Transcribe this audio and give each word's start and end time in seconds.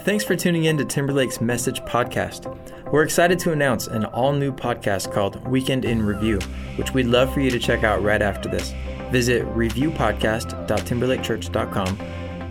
Thanks 0.00 0.24
for 0.24 0.36
tuning 0.36 0.64
in 0.64 0.76
to 0.78 0.84
Timberlake's 0.84 1.40
Message 1.40 1.80
Podcast. 1.82 2.46
We're 2.90 3.02
excited 3.02 3.38
to 3.40 3.50
announce 3.52 3.88
an 3.88 4.04
all 4.06 4.32
new 4.32 4.52
podcast 4.52 5.12
called 5.12 5.46
Weekend 5.46 5.84
in 5.84 6.02
Review, 6.02 6.38
which 6.76 6.94
we'd 6.94 7.06
love 7.06 7.34
for 7.34 7.40
you 7.40 7.50
to 7.50 7.58
check 7.58 7.84
out 7.84 8.02
right 8.02 8.22
after 8.22 8.48
this. 8.48 8.72
Visit 9.10 9.44
reviewpodcast.timberlakechurch.com 9.54 11.98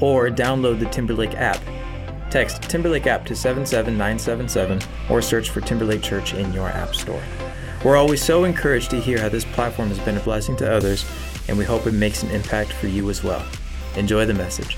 or 0.02 0.30
download 0.30 0.80
the 0.80 0.86
Timberlake 0.88 1.36
app. 1.36 1.60
Text 2.30 2.62
Timberlake 2.64 3.08
app 3.08 3.26
to 3.26 3.34
77977 3.36 4.82
or 5.10 5.22
search 5.22 5.50
for 5.50 5.62
Timberlake 5.62 6.04
Church 6.04 6.34
in 6.34 6.52
your 6.54 6.68
app 6.68 6.94
store. 6.94 7.24
We're 7.84 7.96
always 7.96 8.22
so 8.22 8.44
encouraged 8.44 8.90
to 8.92 9.00
hear 9.00 9.20
how 9.20 9.30
this 9.30 9.46
platform 9.46 9.88
has 9.90 10.00
been 10.00 10.18
a 10.18 10.22
blessing 10.22 10.58
to 10.58 10.72
others, 10.72 11.06
and 11.48 11.58
we 11.58 11.64
hope 11.64 11.88
it 11.88 11.94
makes 11.94 12.22
an 12.24 12.30
impact 12.32 12.74
for 12.74 12.88
you 12.88 13.10
as 13.10 13.24
well. 13.24 13.46
Enjoy 13.96 14.26
the 14.26 14.34
message. 14.34 14.78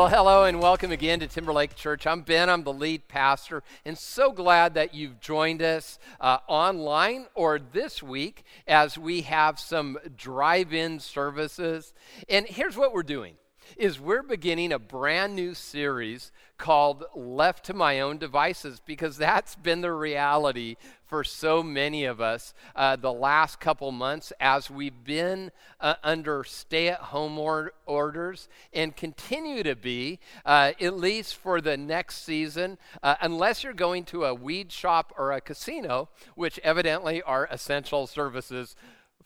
Well, 0.00 0.08
hello 0.08 0.44
and 0.44 0.62
welcome 0.62 0.92
again 0.92 1.20
to 1.20 1.26
Timberlake 1.26 1.76
Church. 1.76 2.06
I'm 2.06 2.22
Ben, 2.22 2.48
I'm 2.48 2.64
the 2.64 2.72
lead 2.72 3.06
pastor, 3.06 3.62
and 3.84 3.98
so 3.98 4.32
glad 4.32 4.72
that 4.72 4.94
you've 4.94 5.20
joined 5.20 5.60
us 5.60 5.98
uh, 6.22 6.38
online 6.48 7.26
or 7.34 7.58
this 7.58 8.02
week 8.02 8.44
as 8.66 8.96
we 8.96 9.20
have 9.20 9.60
some 9.60 9.98
drive 10.16 10.72
in 10.72 11.00
services. 11.00 11.92
And 12.30 12.46
here's 12.46 12.78
what 12.78 12.94
we're 12.94 13.02
doing 13.02 13.34
is 13.76 14.00
we're 14.00 14.22
beginning 14.22 14.72
a 14.72 14.78
brand 14.78 15.34
new 15.34 15.54
series 15.54 16.32
called 16.58 17.04
Left 17.14 17.64
to 17.64 17.74
My 17.74 18.00
Own 18.00 18.18
Devices 18.18 18.80
because 18.84 19.16
that's 19.16 19.54
been 19.54 19.80
the 19.80 19.92
reality 19.92 20.76
for 21.06 21.24
so 21.24 21.62
many 21.62 22.04
of 22.04 22.20
us 22.20 22.54
uh, 22.76 22.96
the 22.96 23.12
last 23.12 23.58
couple 23.58 23.90
months 23.90 24.32
as 24.38 24.70
we've 24.70 25.02
been 25.04 25.50
uh, 25.80 25.94
under 26.04 26.44
stay 26.44 26.88
at 26.88 27.00
home 27.00 27.38
or- 27.38 27.72
orders 27.86 28.48
and 28.72 28.94
continue 28.94 29.62
to 29.62 29.74
be, 29.74 30.20
uh, 30.44 30.72
at 30.80 30.96
least 30.96 31.34
for 31.34 31.60
the 31.60 31.76
next 31.76 32.22
season, 32.24 32.78
uh, 33.02 33.16
unless 33.22 33.64
you're 33.64 33.72
going 33.72 34.04
to 34.04 34.24
a 34.24 34.34
weed 34.34 34.70
shop 34.70 35.12
or 35.18 35.32
a 35.32 35.40
casino, 35.40 36.08
which 36.34 36.60
evidently 36.62 37.22
are 37.22 37.48
essential 37.50 38.06
services 38.06 38.76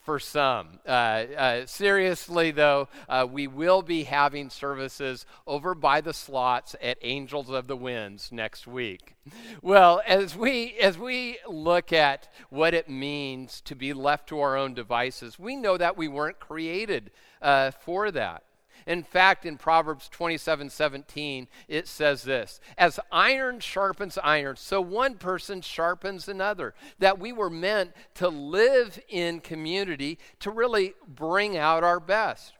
for 0.05 0.19
some. 0.19 0.79
Uh, 0.87 0.89
uh, 0.89 1.65
seriously, 1.65 2.51
though, 2.51 2.87
uh, 3.09 3.27
we 3.29 3.47
will 3.47 3.81
be 3.81 4.03
having 4.03 4.49
services 4.51 5.25
over 5.47 5.73
by 5.73 5.99
the 5.99 6.13
slots 6.13 6.75
at 6.81 6.97
Angels 7.01 7.49
of 7.49 7.67
the 7.67 7.75
Winds 7.75 8.31
next 8.31 8.67
week. 8.67 9.15
Well, 9.63 10.01
as 10.05 10.37
we 10.37 10.75
as 10.79 10.97
we 10.99 11.39
look 11.49 11.91
at 11.91 12.31
what 12.49 12.75
it 12.75 12.87
means 12.87 13.59
to 13.61 13.75
be 13.75 13.91
left 13.93 14.29
to 14.29 14.39
our 14.39 14.55
own 14.55 14.75
devices, 14.75 15.39
we 15.39 15.55
know 15.55 15.75
that 15.75 15.97
we 15.97 16.07
weren't 16.07 16.39
created 16.39 17.09
uh, 17.41 17.71
for 17.71 18.11
that. 18.11 18.43
In 18.87 19.01
fact, 19.01 19.45
in 19.45 19.57
Proverbs 19.57 20.07
27 20.09 20.69
17, 20.69 21.47
it 21.67 21.87
says 21.87 22.23
this 22.23 22.59
As 22.77 22.99
iron 23.11 23.59
sharpens 23.59 24.17
iron, 24.23 24.55
so 24.57 24.79
one 24.79 25.15
person 25.15 25.61
sharpens 25.61 26.27
another. 26.27 26.75
That 26.99 27.19
we 27.19 27.33
were 27.33 27.49
meant 27.49 27.93
to 28.15 28.29
live 28.29 28.99
in 29.09 29.39
community 29.39 30.19
to 30.39 30.51
really 30.51 30.93
bring 31.07 31.57
out 31.57 31.83
our 31.83 31.99
best. 31.99 32.53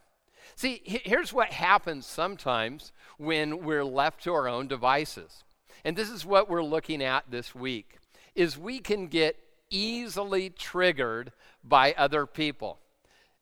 See, 0.56 0.80
here's 0.84 1.32
what 1.32 1.52
happens 1.52 2.06
sometimes 2.06 2.92
when 3.18 3.62
we're 3.62 3.84
left 3.84 4.24
to 4.24 4.32
our 4.32 4.48
own 4.48 4.68
devices. 4.68 5.44
And 5.84 5.96
this 5.96 6.10
is 6.10 6.24
what 6.24 6.48
we're 6.48 6.64
looking 6.64 7.02
at 7.02 7.30
this 7.30 7.54
week 7.54 7.98
is 8.34 8.58
we 8.58 8.80
can 8.80 9.06
get 9.06 9.36
easily 9.70 10.50
triggered 10.50 11.32
by 11.64 11.94
other 11.96 12.26
people. 12.26 12.78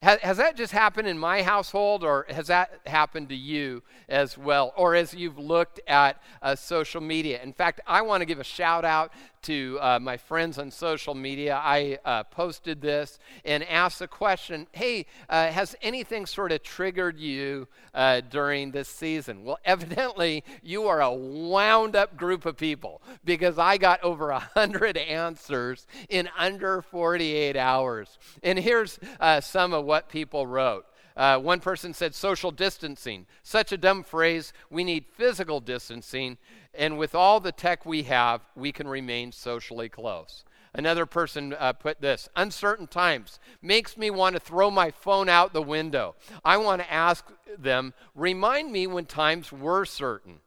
Has, 0.04 0.20
has, 0.20 0.36
that 0.36 0.54
just 0.54 0.74
happened 0.74 1.08
in 1.08 1.18
my 1.18 1.42
household, 1.42 2.04
or 2.04 2.26
has 2.28 2.48
that 2.48 2.78
happened 2.84 3.30
to 3.30 3.34
you 3.34 3.82
as 4.06 4.36
well, 4.36 4.74
or 4.76 4.94
as 4.94 5.14
you've 5.14 5.38
looked 5.38 5.80
at 5.86 6.22
uh, 6.42 6.54
social 6.54 7.00
media? 7.00 7.42
In 7.42 7.54
fact, 7.54 7.80
I 7.86 8.02
want 8.02 8.20
to 8.20 8.26
give 8.26 8.38
a 8.38 8.44
shout 8.44 8.84
out 8.84 9.14
to 9.44 9.78
uh, 9.80 9.98
my 10.00 10.16
friends 10.16 10.58
on 10.58 10.70
social 10.70 11.14
media. 11.14 11.60
I 11.62 11.98
uh, 12.04 12.24
posted 12.24 12.80
this 12.80 13.18
and 13.44 13.62
asked 13.64 13.98
the 13.98 14.08
question 14.08 14.66
hey, 14.72 15.06
uh, 15.28 15.48
has 15.48 15.76
anything 15.82 16.26
sort 16.26 16.52
of 16.52 16.62
triggered 16.62 17.18
you 17.18 17.68
uh, 17.94 18.20
during 18.22 18.70
this 18.70 18.88
season? 18.88 19.44
Well, 19.44 19.58
evidently, 19.64 20.44
you 20.62 20.88
are 20.88 21.00
a 21.00 21.12
wound 21.12 21.96
up 21.96 22.16
group 22.16 22.46
of 22.46 22.56
people 22.56 23.02
because 23.24 23.58
I 23.58 23.76
got 23.76 24.02
over 24.02 24.28
100 24.28 24.96
answers 24.96 25.86
in 26.08 26.28
under 26.36 26.82
48 26.82 27.56
hours. 27.56 28.18
And 28.42 28.58
here's 28.58 28.98
uh, 29.20 29.40
some 29.40 29.72
of 29.72 29.84
what 29.84 30.08
people 30.08 30.46
wrote. 30.46 30.86
Uh, 31.16 31.38
one 31.38 31.60
person 31.60 31.94
said 31.94 32.14
social 32.14 32.50
distancing. 32.50 33.26
Such 33.42 33.70
a 33.72 33.76
dumb 33.76 34.02
phrase. 34.02 34.52
We 34.70 34.82
need 34.84 35.06
physical 35.06 35.60
distancing. 35.60 36.38
And 36.74 36.98
with 36.98 37.14
all 37.14 37.38
the 37.38 37.52
tech 37.52 37.86
we 37.86 38.02
have, 38.04 38.40
we 38.56 38.72
can 38.72 38.88
remain 38.88 39.30
socially 39.30 39.88
close. 39.88 40.44
Another 40.76 41.06
person 41.06 41.54
uh, 41.56 41.72
put 41.72 42.00
this 42.00 42.28
uncertain 42.34 42.88
times 42.88 43.38
makes 43.62 43.96
me 43.96 44.10
want 44.10 44.34
to 44.34 44.40
throw 44.40 44.72
my 44.72 44.90
phone 44.90 45.28
out 45.28 45.52
the 45.52 45.62
window. 45.62 46.16
I 46.44 46.56
want 46.56 46.82
to 46.82 46.92
ask 46.92 47.24
them, 47.56 47.94
remind 48.16 48.72
me 48.72 48.88
when 48.88 49.06
times 49.06 49.52
were 49.52 49.84
certain. 49.84 50.40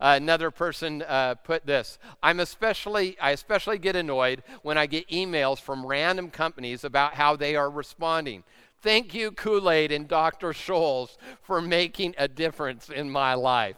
Uh, 0.00 0.14
another 0.16 0.50
person 0.50 1.02
uh, 1.06 1.34
put 1.34 1.64
this 1.64 1.98
I'm 2.22 2.40
especially, 2.40 3.18
I 3.20 3.30
especially 3.30 3.78
get 3.78 3.94
annoyed 3.94 4.42
when 4.62 4.76
I 4.76 4.86
get 4.86 5.08
emails 5.08 5.60
from 5.60 5.86
random 5.86 6.30
companies 6.30 6.82
about 6.84 7.14
how 7.14 7.36
they 7.36 7.56
are 7.56 7.70
responding. 7.70 8.44
Thank 8.82 9.14
you, 9.14 9.30
Kool 9.30 9.70
Aid 9.70 9.92
and 9.92 10.08
Dr. 10.08 10.48
Scholl's, 10.52 11.16
for 11.40 11.60
making 11.60 12.16
a 12.18 12.26
difference 12.26 12.88
in 12.88 13.08
my 13.08 13.34
life. 13.34 13.76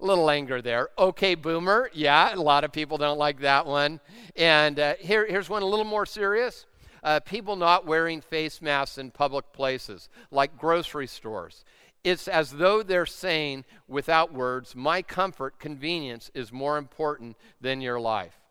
A 0.00 0.04
little 0.04 0.30
anger 0.30 0.62
there. 0.62 0.90
Okay, 0.96 1.34
boomer. 1.34 1.90
Yeah, 1.92 2.32
a 2.32 2.36
lot 2.36 2.62
of 2.62 2.70
people 2.70 2.96
don't 2.96 3.18
like 3.18 3.40
that 3.40 3.66
one. 3.66 3.98
And 4.36 4.78
uh, 4.78 4.94
here, 5.00 5.26
here's 5.26 5.50
one 5.50 5.62
a 5.62 5.66
little 5.66 5.84
more 5.84 6.06
serious. 6.06 6.66
Uh, 7.02 7.18
people 7.18 7.56
not 7.56 7.84
wearing 7.84 8.20
face 8.20 8.62
masks 8.62 8.96
in 8.96 9.10
public 9.10 9.52
places, 9.52 10.08
like 10.30 10.56
grocery 10.56 11.08
stores. 11.08 11.64
It's 12.04 12.28
as 12.28 12.52
though 12.52 12.84
they're 12.84 13.06
saying, 13.06 13.64
without 13.88 14.32
words, 14.32 14.76
my 14.76 15.02
comfort, 15.02 15.58
convenience 15.58 16.30
is 16.32 16.52
more 16.52 16.78
important 16.78 17.36
than 17.60 17.80
your 17.80 17.98
life. 17.98 18.43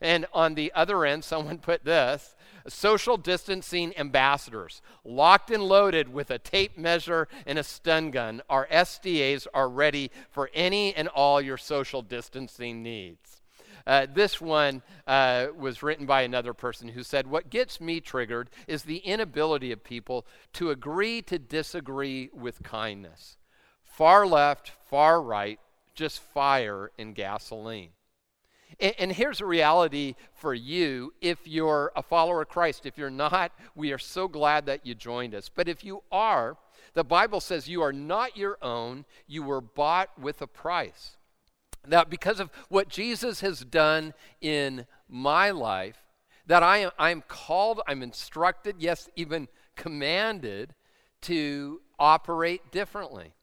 And 0.00 0.26
on 0.32 0.54
the 0.54 0.72
other 0.74 1.04
end, 1.04 1.24
someone 1.24 1.58
put 1.70 1.84
this 1.84 2.34
social 2.68 3.16
distancing 3.16 3.96
ambassadors, 3.98 4.82
locked 5.04 5.50
and 5.50 5.62
loaded 5.62 6.12
with 6.12 6.30
a 6.30 6.38
tape 6.38 6.76
measure 6.76 7.28
and 7.46 7.58
a 7.58 7.62
stun 7.62 8.10
gun. 8.10 8.42
Our 8.48 8.66
SDAs 8.66 9.46
are 9.54 9.68
ready 9.68 10.10
for 10.30 10.50
any 10.54 10.94
and 10.94 11.08
all 11.08 11.40
your 11.40 11.56
social 11.56 12.02
distancing 12.02 12.82
needs. 12.82 13.40
Uh, 13.86 14.06
this 14.12 14.40
one 14.40 14.82
uh, 15.06 15.46
was 15.56 15.82
written 15.82 16.04
by 16.04 16.22
another 16.22 16.52
person 16.52 16.88
who 16.88 17.02
said, 17.02 17.26
What 17.26 17.50
gets 17.50 17.80
me 17.80 18.00
triggered 18.00 18.50
is 18.66 18.82
the 18.82 18.98
inability 18.98 19.72
of 19.72 19.82
people 19.82 20.26
to 20.54 20.70
agree 20.70 21.22
to 21.22 21.38
disagree 21.38 22.28
with 22.32 22.62
kindness. 22.62 23.38
Far 23.82 24.26
left, 24.26 24.72
far 24.88 25.22
right, 25.22 25.58
just 25.94 26.20
fire 26.20 26.90
and 26.98 27.14
gasoline. 27.14 27.90
And, 28.78 28.94
and 28.98 29.12
here's 29.12 29.40
a 29.40 29.46
reality 29.46 30.14
for 30.34 30.54
you 30.54 31.12
if 31.20 31.46
you're 31.46 31.92
a 31.96 32.02
follower 32.02 32.42
of 32.42 32.48
Christ. 32.48 32.86
If 32.86 32.96
you're 32.96 33.10
not, 33.10 33.52
we 33.74 33.92
are 33.92 33.98
so 33.98 34.28
glad 34.28 34.66
that 34.66 34.86
you 34.86 34.94
joined 34.94 35.34
us. 35.34 35.48
But 35.48 35.68
if 35.68 35.84
you 35.84 36.02
are, 36.12 36.56
the 36.94 37.04
Bible 37.04 37.40
says 37.40 37.68
you 37.68 37.82
are 37.82 37.92
not 37.92 38.36
your 38.36 38.58
own, 38.62 39.04
you 39.26 39.42
were 39.42 39.60
bought 39.60 40.18
with 40.18 40.42
a 40.42 40.46
price. 40.46 41.16
Now, 41.86 42.04
because 42.04 42.40
of 42.40 42.50
what 42.68 42.88
Jesus 42.88 43.40
has 43.40 43.64
done 43.64 44.12
in 44.40 44.86
my 45.08 45.50
life, 45.50 45.96
that 46.46 46.62
I 46.62 46.78
am 46.78 46.90
I'm 46.98 47.22
called, 47.26 47.80
I'm 47.86 48.02
instructed, 48.02 48.76
yes, 48.78 49.08
even 49.16 49.48
commanded 49.76 50.74
to 51.22 51.80
operate 51.98 52.72
differently. 52.72 53.34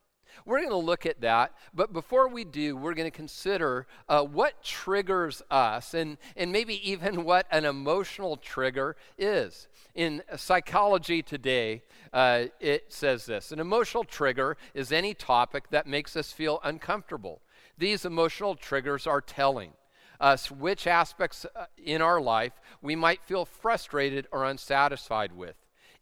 We're 0.45 0.59
going 0.59 0.69
to 0.69 0.77
look 0.77 1.05
at 1.05 1.21
that, 1.21 1.53
but 1.73 1.93
before 1.93 2.27
we 2.27 2.43
do, 2.43 2.75
we're 2.75 2.93
going 2.93 3.09
to 3.09 3.15
consider 3.15 3.87
uh, 4.07 4.23
what 4.23 4.63
triggers 4.63 5.41
us 5.49 5.93
and, 5.93 6.17
and 6.35 6.51
maybe 6.51 6.89
even 6.89 7.23
what 7.23 7.47
an 7.51 7.65
emotional 7.65 8.37
trigger 8.37 8.95
is. 9.17 9.67
In 9.95 10.21
psychology 10.35 11.21
today, 11.21 11.81
uh, 12.13 12.45
it 12.59 12.93
says 12.93 13.25
this 13.25 13.51
an 13.51 13.59
emotional 13.59 14.03
trigger 14.03 14.57
is 14.73 14.91
any 14.91 15.13
topic 15.13 15.69
that 15.71 15.87
makes 15.87 16.15
us 16.15 16.31
feel 16.31 16.59
uncomfortable. 16.63 17.41
These 17.77 18.05
emotional 18.05 18.55
triggers 18.55 19.05
are 19.05 19.21
telling 19.21 19.73
us 20.19 20.49
which 20.49 20.87
aspects 20.87 21.45
uh, 21.55 21.65
in 21.77 22.01
our 22.01 22.19
life 22.19 22.53
we 22.81 22.95
might 22.95 23.23
feel 23.23 23.45
frustrated 23.45 24.27
or 24.31 24.45
unsatisfied 24.45 25.31
with. 25.31 25.55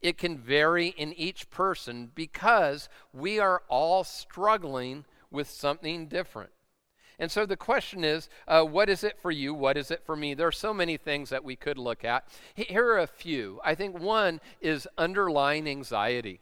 It 0.06 0.20
can 0.20 0.38
vary 0.38 0.90
in 0.90 1.14
each 1.14 1.50
person 1.50 2.12
because 2.14 2.90
we 3.12 3.40
are 3.40 3.64
all 3.68 4.04
struggling 4.04 5.04
with 5.32 5.50
something 5.50 6.06
different. 6.06 6.52
And 7.18 7.32
so 7.32 7.48
the 7.48 7.58
question 7.58 8.04
is, 8.04 8.30
uh, 8.48 8.62
what 8.66 8.88
is 8.88 9.04
it 9.04 9.18
for 9.20 9.32
you? 9.32 9.52
What 9.52 9.78
is 9.78 9.90
it 9.90 10.04
for 10.06 10.16
me? 10.16 10.36
There 10.36 10.46
are 10.46 10.52
so 10.52 10.76
many 10.76 10.96
things 10.96 11.32
that 11.32 11.44
we 11.44 11.56
could 11.56 11.80
look 11.80 12.06
at. 12.06 12.28
Here 12.54 12.86
are 12.86 13.00
a 13.00 13.08
few. 13.08 13.60
I 13.66 13.74
think 13.74 13.98
one 13.98 14.42
is 14.62 14.88
underlying 14.96 15.68
anxiety. 15.68 16.40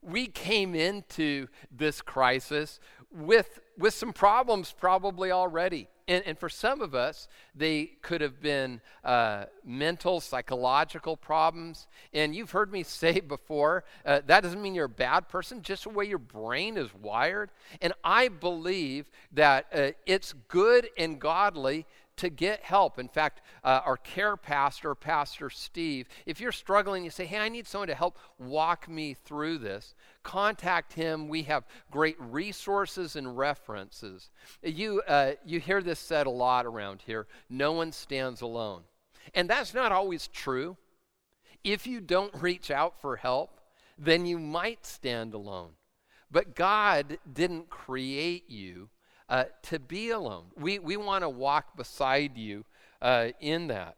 We 0.00 0.26
came 0.26 0.74
into 0.74 1.48
this 1.70 2.00
crisis 2.00 2.80
with, 3.12 3.60
with 3.76 3.92
some 3.92 4.14
problems 4.14 4.72
probably 4.72 5.30
already. 5.30 5.88
And, 6.08 6.24
and 6.26 6.38
for 6.38 6.48
some 6.48 6.80
of 6.80 6.94
us, 6.94 7.28
they 7.54 7.90
could 8.02 8.22
have 8.22 8.40
been 8.40 8.80
uh, 9.04 9.44
mental, 9.64 10.20
psychological 10.20 11.16
problems. 11.16 11.86
And 12.14 12.34
you've 12.34 12.50
heard 12.50 12.72
me 12.72 12.82
say 12.84 13.20
before 13.20 13.84
uh, 14.04 14.22
that 14.26 14.42
doesn't 14.42 14.60
mean 14.60 14.74
you're 14.74 14.86
a 14.86 14.88
bad 14.88 15.28
person, 15.28 15.62
just 15.62 15.84
the 15.84 15.90
way 15.90 16.06
your 16.06 16.18
brain 16.18 16.78
is 16.78 16.92
wired. 16.94 17.50
And 17.82 17.92
I 18.02 18.28
believe 18.28 19.10
that 19.32 19.66
uh, 19.72 19.90
it's 20.06 20.32
good 20.48 20.88
and 20.96 21.20
godly 21.20 21.86
to 22.18 22.28
get 22.28 22.62
help. 22.62 22.98
In 22.98 23.08
fact, 23.08 23.40
uh, 23.64 23.80
our 23.84 23.96
care 23.96 24.36
pastor, 24.36 24.94
Pastor 24.94 25.50
Steve, 25.50 26.08
if 26.26 26.40
you're 26.40 26.52
struggling, 26.52 27.04
you 27.04 27.10
say, 27.10 27.26
Hey, 27.26 27.38
I 27.38 27.48
need 27.48 27.66
someone 27.66 27.88
to 27.88 27.94
help 27.94 28.18
walk 28.38 28.88
me 28.88 29.14
through 29.14 29.58
this, 29.58 29.94
contact 30.22 30.92
him. 30.92 31.28
We 31.28 31.44
have 31.44 31.64
great 31.90 32.16
resources 32.18 33.16
and 33.16 33.36
references. 33.36 34.30
You, 34.62 35.02
uh, 35.08 35.32
you 35.44 35.60
hear 35.60 35.82
this 35.82 35.98
said 35.98 36.26
a 36.26 36.30
lot 36.30 36.66
around 36.66 37.02
here 37.06 37.26
no 37.48 37.72
one 37.72 37.92
stands 37.92 38.40
alone. 38.40 38.82
And 39.34 39.48
that's 39.48 39.74
not 39.74 39.92
always 39.92 40.28
true. 40.28 40.76
If 41.64 41.86
you 41.86 42.00
don't 42.00 42.34
reach 42.34 42.70
out 42.70 43.00
for 43.00 43.16
help, 43.16 43.60
then 43.98 44.26
you 44.26 44.38
might 44.38 44.86
stand 44.86 45.34
alone. 45.34 45.70
But 46.30 46.54
God 46.54 47.18
didn't 47.30 47.68
create 47.68 48.50
you 48.50 48.90
uh, 49.28 49.44
to 49.62 49.78
be 49.78 50.10
alone. 50.10 50.44
We, 50.56 50.78
we 50.78 50.96
want 50.96 51.22
to 51.22 51.28
walk 51.28 51.76
beside 51.76 52.36
you 52.36 52.64
uh, 53.02 53.28
in 53.40 53.68
that. 53.68 53.96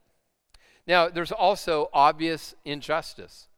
Now, 0.87 1.09
there's 1.09 1.33
also 1.33 1.89
obvious 1.93 2.55
injustice. 2.65 3.49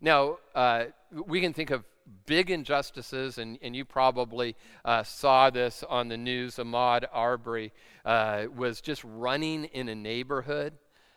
Now, 0.00 0.38
uh, 0.54 0.86
we 1.12 1.40
can 1.40 1.52
think 1.52 1.70
of 1.70 1.84
big 2.26 2.50
injustices, 2.50 3.38
and, 3.38 3.58
and 3.62 3.76
you 3.76 3.84
probably 3.84 4.56
uh, 4.84 5.02
saw 5.02 5.50
this 5.50 5.84
on 5.88 6.08
the 6.08 6.16
news. 6.16 6.56
Ahmaud 6.56 7.04
Arbery 7.12 7.72
uh, 8.04 8.46
was 8.54 8.80
just 8.80 9.04
running 9.04 9.64
in 9.66 9.88
a 9.88 9.94
neighborhood, 9.94 10.72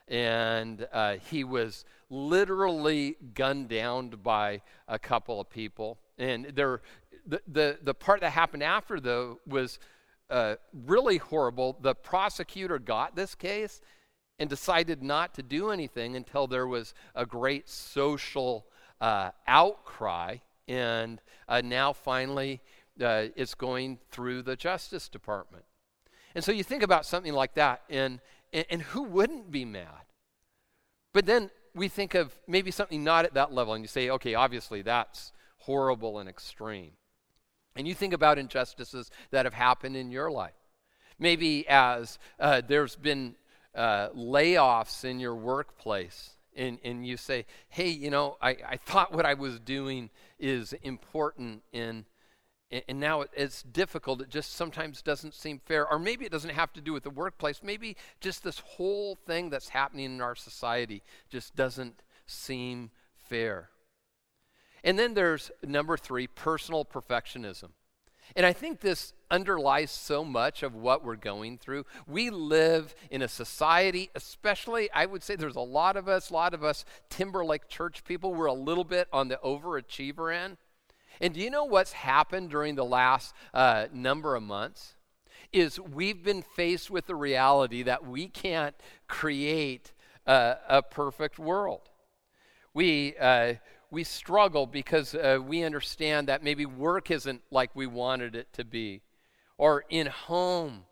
and 0.07 0.87
uh, 0.93 1.15
he 1.29 1.43
was 1.43 1.85
literally 2.09 3.17
gunned 3.33 3.69
down 3.69 4.09
by 4.09 4.61
a 4.87 4.99
couple 4.99 5.41
of 5.41 5.49
people. 5.49 5.97
And 6.17 6.45
there, 6.53 6.81
the, 7.25 7.41
the, 7.47 7.77
the 7.81 7.93
part 7.93 8.21
that 8.21 8.31
happened 8.31 8.63
after, 8.63 8.99
though, 8.99 9.39
was 9.47 9.79
uh, 10.29 10.55
really 10.85 11.17
horrible. 11.17 11.77
The 11.79 11.95
prosecutor 11.95 12.79
got 12.79 13.15
this 13.15 13.35
case 13.35 13.81
and 14.39 14.49
decided 14.49 15.01
not 15.01 15.33
to 15.35 15.43
do 15.43 15.69
anything 15.69 16.15
until 16.15 16.47
there 16.47 16.67
was 16.67 16.93
a 17.13 17.25
great 17.25 17.69
social 17.69 18.65
uh, 18.99 19.31
outcry. 19.47 20.37
And 20.67 21.21
uh, 21.47 21.61
now 21.63 21.93
finally 21.93 22.61
uh, 23.01 23.27
it's 23.35 23.55
going 23.55 23.99
through 24.11 24.41
the 24.41 24.55
Justice 24.55 25.09
Department. 25.09 25.63
And 26.33 26.43
so 26.43 26.51
you 26.51 26.63
think 26.63 26.83
about 26.83 27.05
something 27.05 27.33
like 27.33 27.53
that, 27.53 27.83
and, 27.89 28.19
and, 28.51 28.65
and 28.69 28.81
who 28.81 29.03
wouldn't 29.03 29.51
be 29.51 29.63
mad? 29.63 30.05
But 31.13 31.25
then 31.25 31.49
we 31.73 31.87
think 31.87 32.13
of 32.13 32.35
maybe 32.45 32.71
something 32.71 33.03
not 33.03 33.23
at 33.23 33.35
that 33.35 33.53
level, 33.53 33.73
and 33.73 33.83
you 33.83 33.87
say, 33.87 34.09
okay, 34.09 34.35
obviously 34.35 34.81
that's 34.81 35.31
horrible 35.59 36.19
and 36.19 36.27
extreme. 36.27 36.91
And 37.75 37.87
you 37.87 37.93
think 37.93 38.13
about 38.13 38.37
injustices 38.37 39.11
that 39.31 39.45
have 39.45 39.53
happened 39.53 39.95
in 39.95 40.11
your 40.11 40.31
life. 40.31 40.53
Maybe 41.19 41.67
as 41.67 42.19
uh, 42.39 42.61
there's 42.65 42.95
been 42.95 43.35
uh, 43.73 44.09
layoffs 44.09 45.03
in 45.03 45.19
your 45.19 45.35
workplace, 45.35 46.31
and, 46.55 46.79
and 46.83 47.05
you 47.05 47.17
say, 47.17 47.45
hey, 47.69 47.89
you 47.89 48.09
know, 48.09 48.37
I, 48.41 48.57
I 48.67 48.77
thought 48.77 49.13
what 49.13 49.25
I 49.25 49.33
was 49.33 49.59
doing 49.59 50.09
is 50.39 50.73
important, 50.83 51.63
and, 51.73 52.05
and 52.71 52.99
now 52.99 53.25
it's 53.33 53.61
difficult. 53.63 54.21
It 54.21 54.29
just 54.29 54.53
sometimes 54.53 55.01
doesn't 55.01 55.33
seem 55.33 55.59
fair. 55.65 55.89
Or 55.89 55.99
maybe 55.99 56.25
it 56.25 56.31
doesn't 56.31 56.51
have 56.51 56.71
to 56.73 56.81
do 56.81 56.93
with 56.93 57.03
the 57.03 57.09
workplace. 57.09 57.61
Maybe 57.61 57.97
just 58.21 58.43
this 58.43 58.59
whole 58.59 59.15
thing 59.15 59.49
that's 59.49 59.69
happening 59.69 60.05
in 60.05 60.21
our 60.21 60.35
society 60.35 61.03
just 61.29 61.55
doesn't 61.55 62.01
seem 62.25 62.91
fair. 63.29 63.69
And 64.85 64.97
then 64.97 65.15
there's 65.15 65.51
number 65.63 65.97
three 65.97 66.27
personal 66.27 66.85
perfectionism. 66.85 67.71
And 68.35 68.45
I 68.45 68.53
think 68.53 68.79
this 68.79 69.13
underlies 69.29 69.91
so 69.91 70.23
much 70.23 70.63
of 70.63 70.75
what 70.75 71.03
we're 71.03 71.15
going 71.15 71.57
through. 71.57 71.85
We 72.07 72.29
live 72.29 72.95
in 73.09 73.21
a 73.21 73.27
society, 73.27 74.09
especially, 74.15 74.89
I 74.91 75.05
would 75.07 75.23
say 75.23 75.35
there's 75.35 75.55
a 75.55 75.59
lot 75.59 75.97
of 75.97 76.07
us, 76.07 76.29
a 76.29 76.33
lot 76.33 76.53
of 76.53 76.63
us 76.63 76.85
Timberlake 77.09 77.67
church 77.67 78.03
people, 78.03 78.33
we're 78.33 78.45
a 78.45 78.53
little 78.53 78.83
bit 78.83 79.07
on 79.11 79.27
the 79.27 79.39
overachiever 79.43 80.33
end. 80.33 80.57
And 81.19 81.33
do 81.33 81.39
you 81.39 81.49
know 81.49 81.65
what's 81.65 81.93
happened 81.93 82.51
during 82.51 82.75
the 82.75 82.85
last 82.85 83.33
uh, 83.53 83.87
number 83.91 84.35
of 84.35 84.43
months? 84.43 84.93
Is 85.51 85.79
we've 85.79 86.23
been 86.23 86.41
faced 86.41 86.91
with 86.91 87.07
the 87.07 87.15
reality 87.15 87.83
that 87.83 88.05
we 88.05 88.27
can't 88.27 88.75
create 89.07 89.93
uh, 90.27 90.55
a 90.67 90.81
perfect 90.81 91.39
world. 91.39 91.89
We, 92.73 93.15
uh, 93.17 93.53
we 93.91 94.03
struggle 94.03 94.65
because 94.65 95.15
uh, 95.15 95.39
we 95.45 95.63
understand 95.63 96.27
that 96.27 96.43
maybe 96.43 96.65
work 96.65 97.11
isn't 97.11 97.41
like 97.51 97.75
we 97.75 97.87
wanted 97.87 98.35
it 98.35 98.51
to 98.53 98.65
be, 98.65 99.01
or 99.57 99.85
in 99.89 100.07
home, 100.07 100.83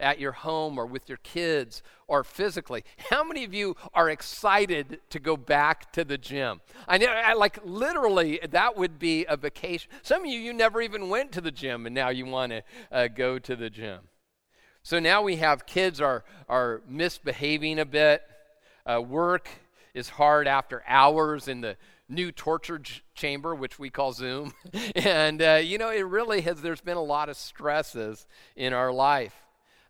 at 0.00 0.18
your 0.18 0.32
home, 0.32 0.78
or 0.78 0.86
with 0.86 1.08
your 1.08 1.18
kids, 1.18 1.82
or 2.08 2.24
physically. 2.24 2.84
How 3.10 3.22
many 3.24 3.44
of 3.44 3.54
you 3.54 3.76
are 3.94 4.10
excited 4.10 5.00
to 5.10 5.18
go 5.20 5.36
back 5.36 5.92
to 5.92 6.04
the 6.04 6.18
gym? 6.18 6.60
I 6.88 6.98
know, 6.98 7.06
I, 7.06 7.34
like 7.34 7.58
literally, 7.64 8.40
that 8.50 8.76
would 8.76 8.98
be 8.98 9.24
a 9.26 9.36
vacation. 9.36 9.90
Some 10.02 10.22
of 10.22 10.26
you, 10.26 10.38
you 10.38 10.52
never 10.52 10.80
even 10.80 11.08
went 11.08 11.32
to 11.32 11.40
the 11.40 11.52
gym, 11.52 11.86
and 11.86 11.94
now 11.94 12.08
you 12.08 12.26
want 12.26 12.52
to 12.52 12.62
uh, 12.90 13.08
go 13.08 13.38
to 13.38 13.56
the 13.56 13.70
gym. 13.70 14.00
So 14.82 14.98
now 14.98 15.22
we 15.22 15.36
have 15.36 15.64
kids 15.64 16.00
are 16.00 16.24
are 16.48 16.82
misbehaving 16.86 17.78
a 17.78 17.86
bit. 17.86 18.22
Uh, 18.84 19.00
work 19.00 19.48
is 19.94 20.10
hard 20.10 20.46
after 20.46 20.82
hours 20.86 21.48
in 21.48 21.62
the 21.62 21.76
new 22.08 22.30
torture 22.32 22.78
j- 22.78 23.02
chamber, 23.14 23.54
which 23.54 23.78
we 23.78 23.90
call 23.90 24.12
Zoom. 24.12 24.52
and, 24.94 25.42
uh, 25.42 25.60
you 25.62 25.78
know, 25.78 25.90
it 25.90 26.06
really 26.06 26.40
has, 26.42 26.62
there's 26.62 26.80
been 26.80 26.96
a 26.96 27.02
lot 27.02 27.28
of 27.28 27.36
stresses 27.36 28.26
in 28.56 28.72
our 28.72 28.92
life. 28.92 29.34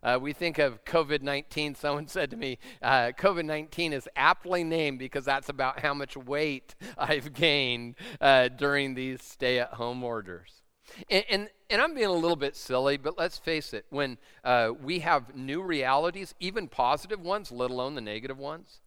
Uh, 0.05 0.19
we 0.21 0.33
think 0.33 0.59
of 0.59 0.85
COVID 0.85 1.23
19. 1.23 1.75
Someone 1.75 2.07
said 2.07 2.29
to 2.29 2.37
me, 2.37 2.59
uh, 2.81 3.11
COVID 3.17 3.45
19 3.45 3.91
is 3.91 4.07
aptly 4.15 4.63
named 4.63 4.99
because 4.99 5.25
that's 5.25 5.49
about 5.49 5.79
how 5.79 5.93
much 5.93 6.15
weight 6.15 6.75
I've 6.97 7.33
gained 7.33 7.95
uh, 8.21 8.49
during 8.49 8.93
these 8.93 9.23
stay 9.23 9.59
at 9.59 9.73
home 9.73 10.03
orders. 10.03 10.61
And, 11.09 11.25
and, 11.29 11.49
and, 11.71 11.81
I'm 11.81 11.95
being 11.95 12.07
a 12.07 12.13
little 12.13 12.35
bit 12.35 12.55
silly, 12.55 12.97
but 12.97 13.17
let's 13.17 13.39
face 13.39 13.73
it, 13.73 13.87
when 13.89 14.19
uh, 14.43 14.69
we 14.79 14.99
have 14.99 15.35
new 15.35 15.63
realities, 15.63 16.35
even 16.39 16.67
positive 16.67 17.19
ones, 17.19 17.51
let 17.51 17.71
alone 17.71 17.95
the 17.95 18.01
negative 18.01 18.37
ones, 18.37 18.81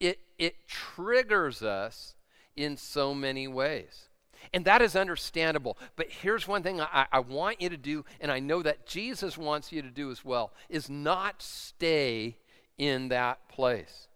it, 0.00 0.18
it 0.36 0.66
triggers 0.66 1.62
us 1.62 2.16
in 2.56 2.76
so 2.76 3.14
many 3.14 3.48
ways. 3.48 4.08
And 4.52 4.64
that 4.66 4.82
is 4.82 4.94
understandable. 4.94 5.78
But 5.96 6.10
here's 6.10 6.46
one 6.46 6.62
thing 6.62 6.80
I, 6.80 7.06
I, 7.10 7.20
want 7.20 7.62
you 7.62 7.70
to 7.70 7.76
do, 7.76 8.04
and 8.20 8.30
I 8.30 8.40
know 8.40 8.62
that 8.62 8.86
Jesus 8.86 9.38
wants 9.38 9.72
you 9.72 9.82
to 9.82 9.90
do 9.90 10.10
as 10.10 10.24
well, 10.24 10.52
is 10.68 10.90
not 10.90 11.40
stay 11.40 12.36
in 12.76 13.08
that 13.08 13.48
place. 13.48 14.08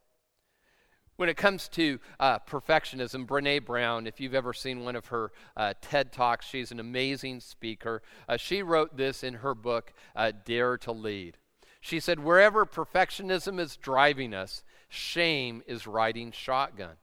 When 1.16 1.28
it 1.28 1.36
comes 1.36 1.66
to 1.70 1.98
uh, 2.20 2.38
perfectionism, 2.40 3.26
Brene 3.26 3.64
Brown, 3.64 4.06
if 4.06 4.20
you've 4.20 4.34
ever 4.34 4.52
seen 4.52 4.84
one 4.84 4.94
of 4.94 5.06
her 5.06 5.32
uh, 5.56 5.74
TED 5.80 6.12
Talks, 6.12 6.46
she's 6.46 6.70
an 6.70 6.78
amazing 6.78 7.40
speaker. 7.40 8.02
Uh, 8.28 8.36
she 8.36 8.62
wrote 8.62 8.96
this 8.96 9.24
in 9.24 9.34
her 9.34 9.54
book, 9.54 9.92
uh, 10.14 10.30
Dare 10.44 10.78
to 10.78 10.92
Lead. 10.92 11.38
She 11.80 11.98
said, 11.98 12.20
Wherever 12.20 12.64
perfectionism 12.64 13.58
is 13.58 13.76
driving 13.76 14.32
us, 14.32 14.62
shame 14.88 15.62
is 15.66 15.88
riding 15.88 16.30
shotgun. 16.30 16.96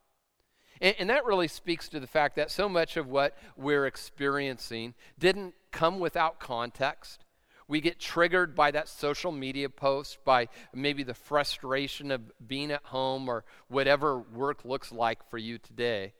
And, 0.81 0.95
and, 0.99 1.09
that 1.09 1.25
really 1.25 1.47
speaks 1.47 1.87
to 1.89 1.99
the 1.99 2.07
fact 2.07 2.35
that 2.35 2.51
so 2.51 2.67
much 2.67 2.97
of 2.97 3.07
what 3.07 3.37
we're 3.55 3.85
experiencing 3.85 4.93
didn't 5.17 5.53
come 5.71 5.99
without 5.99 6.39
context. 6.39 7.23
We 7.67 7.81
get 7.81 7.99
triggered 7.99 8.55
by 8.55 8.71
that 8.71 8.87
social 8.87 9.31
media 9.31 9.69
post, 9.69 10.23
by 10.23 10.49
maybe 10.73 11.03
the 11.03 11.13
frustration 11.13 12.11
of 12.11 12.31
being 12.47 12.71
at 12.71 12.83
home 12.85 13.27
or 13.27 13.43
whatever 13.69 14.19
work 14.19 14.65
looks 14.65 14.91
like 14.91 15.27
for 15.29 15.37
you 15.37 15.57
today. 15.57 16.13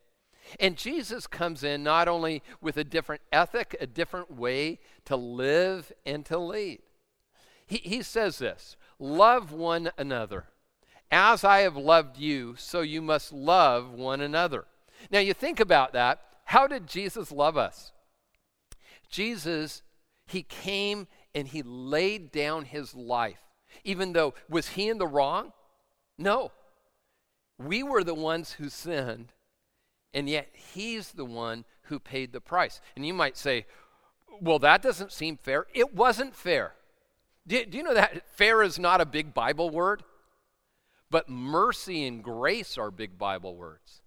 And 0.60 0.78
Jesus 0.78 1.28
comes 1.28 1.64
in 1.64 1.84
not 1.84 2.08
only 2.08 2.42
with 2.62 2.78
a 2.78 2.84
different 2.84 3.22
ethic, 3.32 3.76
a 3.80 3.88
different 3.88 4.32
way 4.32 4.80
to 5.06 5.16
live 5.16 5.92
and 6.06 6.26
to 6.26 6.38
lead. 6.38 6.82
He, 7.66 7.78
he 7.78 8.02
says 8.02 8.40
this 8.40 8.76
love 9.00 9.52
one 9.52 9.92
another. 9.98 10.46
As 11.18 11.46
I 11.46 11.60
have 11.60 11.78
loved 11.78 12.18
you, 12.18 12.56
so 12.58 12.82
you 12.82 13.02
must 13.02 13.32
love 13.32 13.90
one 13.94 14.20
another. 14.20 14.66
Now, 15.10 15.20
you 15.20 15.34
think 15.34 15.62
about 15.62 15.94
that. 15.94 16.20
How 16.44 16.68
did 16.68 16.88
Jesus 16.88 17.32
love 17.32 17.56
us? 17.56 17.94
Jesus, 19.10 19.82
he 20.28 20.44
came 20.44 21.08
and 21.34 21.48
he 21.48 21.64
laid 21.64 22.34
down 22.34 22.66
his 22.66 22.94
life. 22.94 23.40
Even 23.86 24.12
though, 24.12 24.34
was 24.50 24.68
he 24.68 24.90
in 24.90 24.98
the 24.98 25.08
wrong? 25.08 25.54
No. 26.18 26.52
We 27.58 27.82
were 27.82 28.04
the 28.04 28.14
ones 28.14 28.52
who 28.52 28.68
sinned, 28.68 29.32
and 30.14 30.28
yet 30.28 30.50
he's 30.74 31.14
the 31.14 31.24
one 31.24 31.64
who 31.84 31.98
paid 31.98 32.34
the 32.34 32.42
price. 32.42 32.82
And 32.98 33.08
you 33.08 33.14
might 33.14 33.38
say, 33.38 33.68
well, 34.42 34.60
that 34.60 34.82
doesn't 34.82 35.14
seem 35.14 35.38
fair. 35.38 35.66
It 35.74 35.94
wasn't 35.94 36.36
fair. 36.36 36.74
Do, 37.48 37.64
do 37.64 37.78
you 37.78 37.86
know 37.86 37.94
that 37.94 38.28
fair 38.36 38.62
is 38.62 38.78
not 38.78 39.00
a 39.00 39.06
big 39.06 39.34
Bible 39.34 39.70
word? 39.70 40.04
But 41.12 41.30
mercy 41.30 42.06
and 42.06 42.24
grace 42.24 42.78
are 42.78 42.92
big 42.92 43.18
Bible 43.18 43.56
words. 43.56 44.02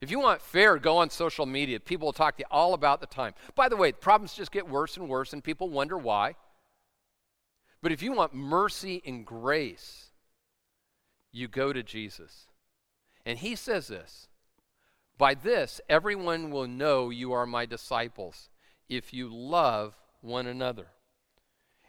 If 0.00 0.10
you 0.10 0.18
want 0.18 0.42
fair, 0.42 0.78
go 0.78 0.96
on 0.98 1.10
social 1.10 1.46
media. 1.46 1.78
People 1.78 2.06
will 2.06 2.12
talk 2.12 2.36
to 2.36 2.40
you 2.40 2.46
all 2.50 2.74
about 2.74 3.00
the 3.00 3.06
time. 3.06 3.34
By 3.54 3.68
the 3.68 3.76
way, 3.76 3.92
problems 3.92 4.34
just 4.34 4.50
get 4.50 4.68
worse 4.68 4.96
and 4.96 5.08
worse, 5.08 5.32
and 5.32 5.44
people 5.44 5.68
wonder 5.68 5.96
why. 5.96 6.34
But 7.80 7.92
if 7.92 8.02
you 8.02 8.12
want 8.12 8.34
mercy 8.34 9.00
and 9.06 9.24
grace, 9.24 10.10
you 11.30 11.46
go 11.46 11.72
to 11.72 11.82
Jesus. 11.82 12.46
And 13.24 13.38
he 13.38 13.54
says 13.54 13.86
this 13.86 14.28
By 15.18 15.34
this, 15.34 15.80
everyone 15.88 16.50
will 16.50 16.66
know 16.66 17.10
you 17.10 17.32
are 17.32 17.46
my 17.46 17.64
disciples 17.64 18.50
if 18.88 19.14
you 19.14 19.32
love 19.32 19.96
one 20.20 20.48
another. 20.48 20.88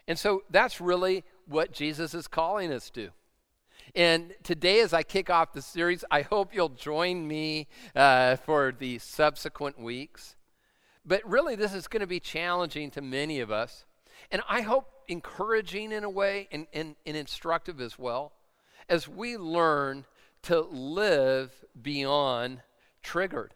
And 0.07 0.19
so 0.19 0.43
that's 0.49 0.79
really 0.79 1.23
what 1.47 1.71
Jesus 1.71 2.13
is 2.13 2.27
calling 2.27 2.71
us 2.71 2.89
to. 2.91 3.09
And 3.95 4.33
today, 4.43 4.79
as 4.79 4.93
I 4.93 5.03
kick 5.03 5.29
off 5.29 5.53
the 5.53 5.61
series, 5.61 6.03
I 6.09 6.21
hope 6.21 6.53
you'll 6.53 6.69
join 6.69 7.27
me 7.27 7.67
uh, 7.95 8.37
for 8.37 8.73
the 8.77 8.99
subsequent 8.99 9.79
weeks. 9.79 10.35
But 11.05 11.27
really, 11.29 11.55
this 11.55 11.73
is 11.73 11.87
going 11.87 12.01
to 12.01 12.07
be 12.07 12.19
challenging 12.19 12.91
to 12.91 13.01
many 13.01 13.39
of 13.39 13.51
us. 13.51 13.85
And 14.31 14.41
I 14.49 14.61
hope 14.61 14.89
encouraging 15.07 15.91
in 15.91 16.03
a 16.03 16.09
way 16.09 16.47
and, 16.51 16.67
and, 16.73 16.95
and 17.05 17.17
instructive 17.17 17.81
as 17.81 17.99
well 17.99 18.31
as 18.89 19.07
we 19.07 19.37
learn 19.37 20.05
to 20.43 20.61
live 20.61 21.51
beyond 21.79 22.61
triggered. 23.01 23.53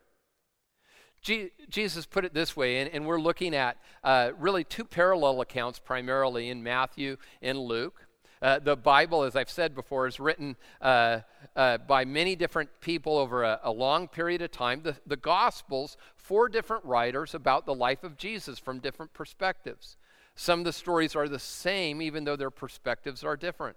Jesus 1.69 2.05
put 2.05 2.23
it 2.23 2.33
this 2.33 2.55
way, 2.55 2.79
and, 2.79 2.89
and 2.93 3.05
we're 3.05 3.19
looking 3.19 3.53
at 3.53 3.77
uh, 4.03 4.31
really 4.37 4.63
two 4.63 4.85
parallel 4.85 5.41
accounts 5.41 5.79
primarily 5.79 6.49
in 6.49 6.63
Matthew 6.63 7.17
and 7.41 7.59
Luke. 7.59 8.06
Uh, 8.41 8.59
the 8.59 8.75
Bible, 8.75 9.23
as 9.23 9.35
I've 9.35 9.49
said 9.49 9.73
before, 9.73 10.07
is 10.07 10.19
written 10.19 10.55
uh, 10.81 11.21
uh, 11.55 11.79
by 11.79 12.05
many 12.05 12.35
different 12.35 12.69
people 12.81 13.17
over 13.17 13.43
a, 13.43 13.59
a, 13.63 13.71
long 13.71 14.07
period 14.07 14.41
of 14.41 14.51
time. 14.51 14.81
The, 14.83 14.95
the 15.07 15.17
Gospels, 15.17 15.97
four 16.15 16.47
different 16.47 16.85
writers 16.85 17.33
about 17.33 17.65
the 17.65 17.73
life 17.73 18.03
of 18.03 18.17
Jesus 18.17 18.59
from 18.59 18.79
different 18.79 19.13
perspectives. 19.13 19.97
Some 20.35 20.59
of 20.59 20.65
the 20.65 20.73
stories 20.73 21.15
are 21.15 21.27
the 21.27 21.39
same, 21.39 21.99
even 22.01 22.25
though 22.25 22.35
their 22.35 22.51
perspectives 22.51 23.23
are 23.23 23.35
different. 23.35 23.75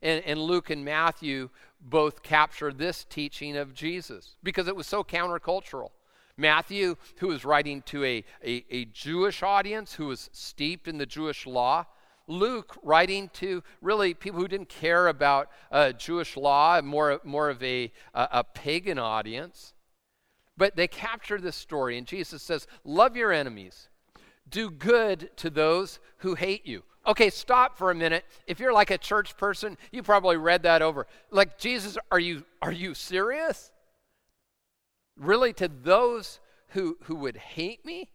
And, 0.00 0.22
and 0.24 0.38
Luke 0.38 0.70
and 0.70 0.84
Matthew 0.84 1.50
both 1.80 2.22
capture 2.22 2.72
this 2.72 3.04
teaching 3.04 3.56
of 3.56 3.74
Jesus 3.74 4.36
because 4.44 4.68
it 4.68 4.76
was 4.76 4.86
so 4.86 5.02
countercultural. 5.02 5.90
Matthew, 6.36 6.94
who 7.16 7.28
was 7.28 7.44
writing 7.44 7.82
to 7.82 8.04
a, 8.04 8.24
a, 8.44 8.64
a 8.70 8.84
Jewish 8.86 9.42
audience 9.42 9.94
who 9.94 10.06
was 10.06 10.30
steeped 10.32 10.86
in 10.86 10.98
the 10.98 11.06
Jewish 11.06 11.48
law, 11.48 11.84
Luke 12.28 12.76
writing 12.82 13.30
to 13.34 13.64
really 13.80 14.14
people 14.14 14.38
who 14.38 14.46
didn't 14.46 14.68
care 14.68 15.08
about 15.08 15.50
uh, 15.72 15.92
Jewish 15.92 16.36
law, 16.36 16.80
more, 16.82 17.20
more 17.24 17.50
of 17.50 17.60
a, 17.62 17.90
a, 18.14 18.28
a 18.32 18.44
pagan 18.44 18.98
audience. 18.98 19.74
But 20.56 20.76
they 20.76 20.88
capture 20.88 21.40
this 21.40 21.56
story, 21.56 21.96
and 21.96 22.06
Jesus 22.06 22.42
says, 22.42 22.66
Love 22.84 23.16
your 23.16 23.32
enemies, 23.32 23.88
do 24.48 24.70
good 24.70 25.30
to 25.36 25.50
those 25.50 25.98
who 26.18 26.34
hate 26.34 26.66
you. 26.66 26.82
Okay, 27.06 27.30
stop 27.30 27.78
for 27.78 27.90
a 27.90 27.94
minute. 27.94 28.24
If 28.46 28.60
you're 28.60 28.72
like 28.72 28.90
a 28.90 28.98
church 28.98 29.36
person, 29.36 29.78
you 29.90 30.02
probably 30.02 30.36
read 30.36 30.64
that 30.64 30.82
over. 30.82 31.06
Like, 31.30 31.58
Jesus, 31.58 31.96
are 32.10 32.20
you, 32.20 32.44
are 32.60 32.72
you 32.72 32.92
serious? 32.92 33.72
Really, 35.16 35.54
to 35.54 35.68
those 35.68 36.40
who, 36.68 36.98
who 37.04 37.14
would 37.14 37.36
hate 37.36 37.84
me? 37.86 38.10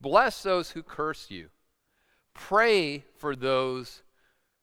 Bless 0.00 0.42
those 0.42 0.70
who 0.70 0.82
curse 0.82 1.26
you. 1.28 1.48
Pray 2.38 3.04
for 3.16 3.34
those 3.34 4.02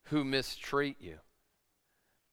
who 0.05 0.23
mistreat 0.23 0.97
you. 1.01 1.17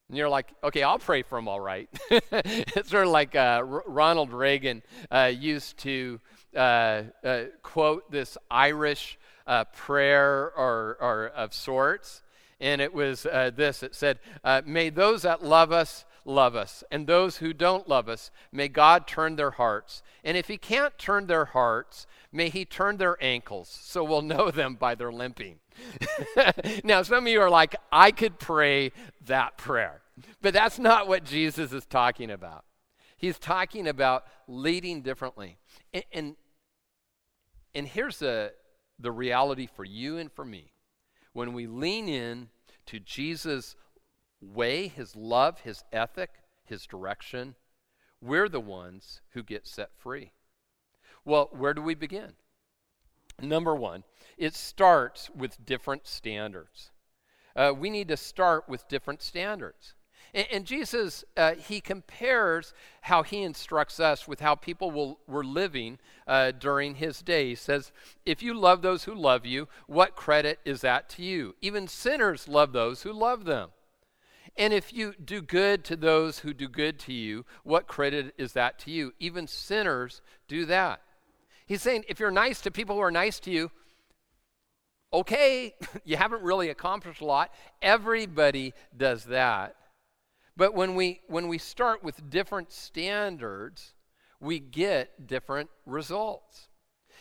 And 0.07 0.17
you're 0.17 0.29
like, 0.29 0.53
okay, 0.63 0.83
I'll 0.83 0.99
pray 0.99 1.21
for 1.21 1.37
them 1.37 1.47
all 1.47 1.59
right. 1.59 1.89
it's 2.09 2.89
sort 2.89 3.05
of 3.05 3.11
like 3.11 3.35
uh, 3.35 3.61
R- 3.67 3.83
Ronald 3.85 4.31
Reagan 4.31 4.83
uh, 5.11 5.31
used 5.35 5.77
to 5.79 6.19
uh, 6.55 7.03
uh 7.23 7.43
quote 7.61 8.09
this 8.11 8.37
Irish 8.49 9.17
uh, 9.45 9.65
prayer 9.65 10.51
or, 10.55 10.97
or 11.01 11.31
of 11.35 11.53
sorts. 11.53 12.21
And 12.59 12.79
it 12.79 12.93
was 12.93 13.25
uh, 13.25 13.51
this 13.53 13.83
it 13.83 13.95
said, 13.95 14.19
May 14.65 14.89
those 14.89 15.23
that 15.23 15.43
love 15.43 15.71
us 15.71 16.05
love 16.25 16.55
us, 16.55 16.83
and 16.91 17.05
those 17.07 17.37
who 17.37 17.53
don't 17.53 17.87
love 17.87 18.07
us, 18.07 18.31
may 18.51 18.67
God 18.67 19.07
turn 19.07 19.35
their 19.35 19.51
hearts. 19.51 20.01
And 20.23 20.37
if 20.37 20.47
He 20.47 20.57
can't 20.57 20.97
turn 20.97 21.27
their 21.27 21.45
hearts, 21.45 22.07
may 22.31 22.49
He 22.49 22.65
turn 22.65 22.97
their 22.97 23.17
ankles, 23.21 23.69
so 23.81 24.03
we'll 24.03 24.21
know 24.21 24.51
them 24.51 24.75
by 24.75 24.95
their 24.95 25.11
limping. 25.11 25.59
now, 26.83 27.01
some 27.01 27.25
of 27.25 27.31
you 27.31 27.41
are 27.41 27.49
like, 27.49 27.75
I 27.91 28.11
could 28.11 28.39
pray 28.39 28.91
that 29.25 29.57
prayer. 29.57 30.01
But 30.41 30.53
that's 30.53 30.79
not 30.79 31.07
what 31.07 31.23
Jesus 31.23 31.73
is 31.73 31.85
talking 31.85 32.29
about. 32.29 32.65
He's 33.17 33.39
talking 33.39 33.87
about 33.87 34.25
leading 34.47 35.01
differently. 35.01 35.57
And, 35.93 36.03
and, 36.11 36.35
and 37.73 37.87
here's 37.87 38.19
the, 38.19 38.53
the 38.99 39.11
reality 39.11 39.67
for 39.67 39.85
you 39.85 40.17
and 40.17 40.31
for 40.31 40.45
me. 40.45 40.73
When 41.31 41.53
we 41.53 41.65
lean 41.65 42.07
in 42.07 42.49
to 42.87 42.99
Jesus' 42.99 43.75
way, 44.43 44.87
his 44.87 45.15
love, 45.15 45.61
his 45.61 45.83
ethic, 45.91 46.31
his 46.63 46.85
direction, 46.85 47.55
we're 48.21 48.49
the 48.49 48.59
ones 48.59 49.21
who 49.31 49.43
get 49.43 49.67
set 49.67 49.91
free. 49.97 50.31
Well, 51.25 51.49
where 51.51 51.73
do 51.73 51.81
we 51.81 51.95
begin? 51.95 52.33
Number 53.41 53.75
one, 53.75 54.03
it 54.37 54.55
starts 54.55 55.29
with 55.29 55.65
different 55.65 56.07
standards. 56.07 56.91
Uh, 57.55 57.73
we 57.77 57.89
need 57.89 58.07
to 58.07 58.17
start 58.17 58.67
with 58.67 58.87
different 58.87 59.21
standards. 59.21 59.93
And, 60.33 60.47
and 60.51 60.65
Jesus, 60.65 61.23
uh, 61.37 61.53
he 61.55 61.81
compares 61.81 62.73
how 63.01 63.23
he 63.23 63.43
instructs 63.43 63.99
us 63.99 64.27
with 64.27 64.39
how 64.39 64.55
people 64.55 64.91
will, 64.91 65.19
were 65.27 65.43
living 65.43 65.99
uh, 66.27 66.51
during 66.51 66.95
his 66.95 67.21
day. 67.21 67.49
He 67.49 67.55
says, 67.55 67.91
If 68.25 68.41
you 68.41 68.53
love 68.53 68.81
those 68.81 69.03
who 69.03 69.13
love 69.13 69.45
you, 69.45 69.67
what 69.87 70.15
credit 70.15 70.59
is 70.65 70.81
that 70.81 71.09
to 71.09 71.23
you? 71.23 71.55
Even 71.61 71.87
sinners 71.87 72.47
love 72.47 72.73
those 72.73 73.03
who 73.03 73.13
love 73.13 73.45
them. 73.45 73.69
And 74.55 74.73
if 74.73 74.93
you 74.93 75.15
do 75.23 75.41
good 75.41 75.83
to 75.85 75.95
those 75.95 76.39
who 76.39 76.53
do 76.53 76.67
good 76.67 76.99
to 76.99 77.13
you, 77.13 77.45
what 77.63 77.87
credit 77.87 78.33
is 78.37 78.53
that 78.53 78.77
to 78.79 78.91
you? 78.91 79.13
Even 79.19 79.47
sinners 79.47 80.21
do 80.47 80.65
that. 80.65 81.01
He's 81.65 81.81
saying 81.81 82.05
if 82.07 82.19
you're 82.19 82.31
nice 82.31 82.61
to 82.61 82.71
people 82.71 82.95
who 82.95 83.01
are 83.01 83.11
nice 83.11 83.39
to 83.41 83.51
you, 83.51 83.71
okay, 85.11 85.73
you 86.03 86.17
haven't 86.17 86.43
really 86.43 86.69
accomplished 86.69 87.21
a 87.21 87.25
lot. 87.25 87.53
Everybody 87.81 88.73
does 88.95 89.25
that. 89.25 89.75
But 90.55 90.75
when 90.75 90.93
we 90.93 91.21
when 91.27 91.47
we 91.47 91.57
start 91.57 92.03
with 92.03 92.29
different 92.29 92.71
standards, 92.71 93.93
we 94.39 94.59
get 94.59 95.25
different 95.25 95.69
results. 95.85 96.67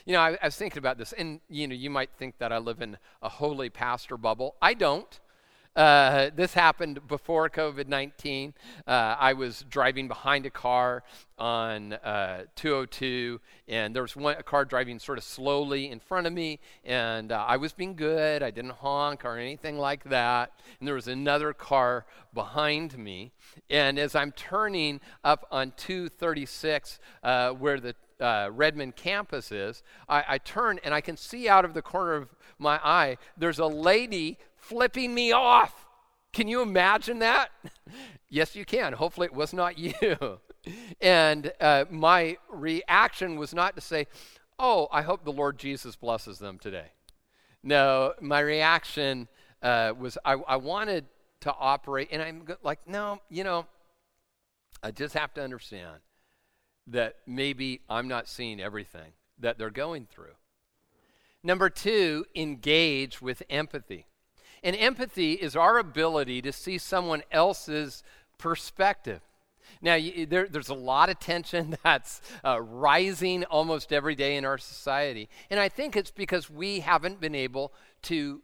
You 0.05 0.15
know, 0.15 0.21
I, 0.21 0.37
I 0.43 0.47
was 0.47 0.57
thinking 0.57 0.79
about 0.79 0.99
this, 0.99 1.13
and 1.13 1.41
you 1.49 1.67
know, 1.67 1.75
you 1.75 1.89
might 1.89 2.11
think 2.19 2.39
that 2.39 2.53
I 2.53 2.59
live 2.59 2.83
in 2.83 2.99
a 3.23 3.29
holy 3.29 3.71
pastor 3.71 4.17
bubble. 4.17 4.57
I 4.61 4.75
don't. 4.75 5.19
Uh, 5.75 6.29
this 6.35 6.53
happened 6.53 7.07
before 7.09 7.49
COVID 7.49 7.89
19. 7.89 8.53
Uh, 8.87 9.17
I 9.19 9.33
was 9.33 9.65
driving 9.71 10.07
behind 10.07 10.45
a 10.45 10.51
car 10.51 11.03
on 11.39 11.95
uh, 11.95 12.43
202, 12.57 13.41
and 13.69 13.97
there 13.97 14.03
was 14.03 14.15
one 14.15 14.37
a 14.39 14.43
car 14.43 14.67
driving 14.67 14.99
sort 14.99 15.17
of 15.17 15.25
slowly 15.25 15.91
in 15.91 15.99
front 15.99 16.27
of 16.27 16.33
me, 16.35 16.61
and 16.85 17.33
uh, 17.33 17.43
I 17.49 17.57
was 17.57 17.73
being 17.73 17.97
good. 17.97 18.43
I 18.43 18.51
didn't 18.51 18.73
honk 18.73 19.25
or 19.25 19.39
anything 19.39 19.79
like 19.79 20.05
that. 20.05 20.53
And 20.79 20.87
there 20.87 20.95
was 20.95 21.09
another 21.09 21.55
car 21.55 22.05
behind 22.35 22.99
me, 22.99 23.33
and 23.71 23.99
as 23.99 24.15
I'm 24.15 24.33
turning 24.33 25.01
up 25.25 25.47
on 25.51 25.73
236, 25.79 27.01
uh, 27.23 27.51
where 27.53 27.81
the 27.81 27.95
uh, 28.21 28.51
Redmond 28.53 28.95
campus 28.97 29.51
is, 29.51 29.83
I, 30.07 30.25
I, 30.29 30.39
turn 30.39 30.79
and 30.85 30.95
I 30.95 31.01
can 31.01 31.17
see 31.17 31.49
out 31.49 31.65
of 31.65 31.75
the 31.75 31.83
corner 31.83 32.15
of 32.15 32.29
my 32.57 32.79
eye 32.85 33.17
there's 33.37 33.59
a 33.59 33.67
lady 33.67 34.39
flipping 34.63 35.13
me 35.13 35.33
off. 35.33 35.87
Can 36.33 36.49
you 36.49 36.63
imagine 36.63 37.19
that? 37.19 37.51
yes, 38.31 38.57
you 38.57 38.65
can. 38.65 38.95
Hopefully, 38.95 39.27
it 39.27 39.35
was 39.35 39.53
not 39.53 39.79
you. 39.79 40.39
and 41.01 41.53
uh, 41.61 41.85
my 41.91 42.39
reaction 42.49 43.37
was 43.37 43.53
not 43.53 43.75
to 43.75 43.83
say, 43.83 44.07
Oh, 44.59 44.89
I 44.93 45.03
hope 45.03 45.25
the 45.25 45.33
Lord 45.33 45.59
Jesus 45.59 45.97
blesses 45.97 46.39
them 46.39 46.59
today. 46.59 46.93
No, 47.63 48.15
my 48.21 48.41
reaction 48.41 49.29
uh, 49.63 49.93
was 49.99 50.17
I, 50.25 50.35
I 50.35 50.57
wanted 50.57 51.07
to 51.41 51.53
operate, 51.53 52.09
and 52.13 52.23
I'm 52.23 52.47
like, 52.63 52.79
No, 52.87 53.21
you 53.29 53.45
know, 53.45 53.67
I 54.83 54.93
just 54.93 55.15
have 55.15 55.35
to 55.35 55.43
understand 55.43 55.99
that 56.87 57.17
maybe 57.27 57.81
I'm 57.89 58.09
not 58.09 58.29
seeing 58.29 58.61
everything 58.61 59.13
that 59.39 59.59
they're 59.59 59.71
going 59.71 60.07
through. 60.07 60.35
Number 61.43 61.69
two, 61.69 62.25
engage 62.35 63.21
with 63.21 63.43
empathy. 63.51 64.07
And 64.63 64.77
empathy 64.77 65.33
is 65.33 65.57
our 65.57 65.79
ability 65.79 66.43
to 66.43 66.53
see 66.53 66.79
someone 66.79 67.23
else's 67.31 68.03
perspective. 68.39 69.21
Now, 69.81 69.95
you, 69.95 70.27
there, 70.27 70.47
there's 70.49 70.69
a 70.69 70.75
lot 70.75 71.09
of 71.09 71.19
tension 71.19 71.77
that's 71.85 72.21
uh, 72.45 72.61
rising 72.61 73.45
almost 73.45 73.93
every 73.93 74.15
day 74.15 74.37
in 74.37 74.45
our 74.45 74.59
society. 74.59 75.29
And 75.51 75.59
I 75.59 75.69
think 75.69 75.97
it's 75.97 76.11
because 76.11 76.49
we 76.49 76.81
haven't 76.81 77.21
been 77.21 77.35
able 77.35 77.73
to 78.03 78.43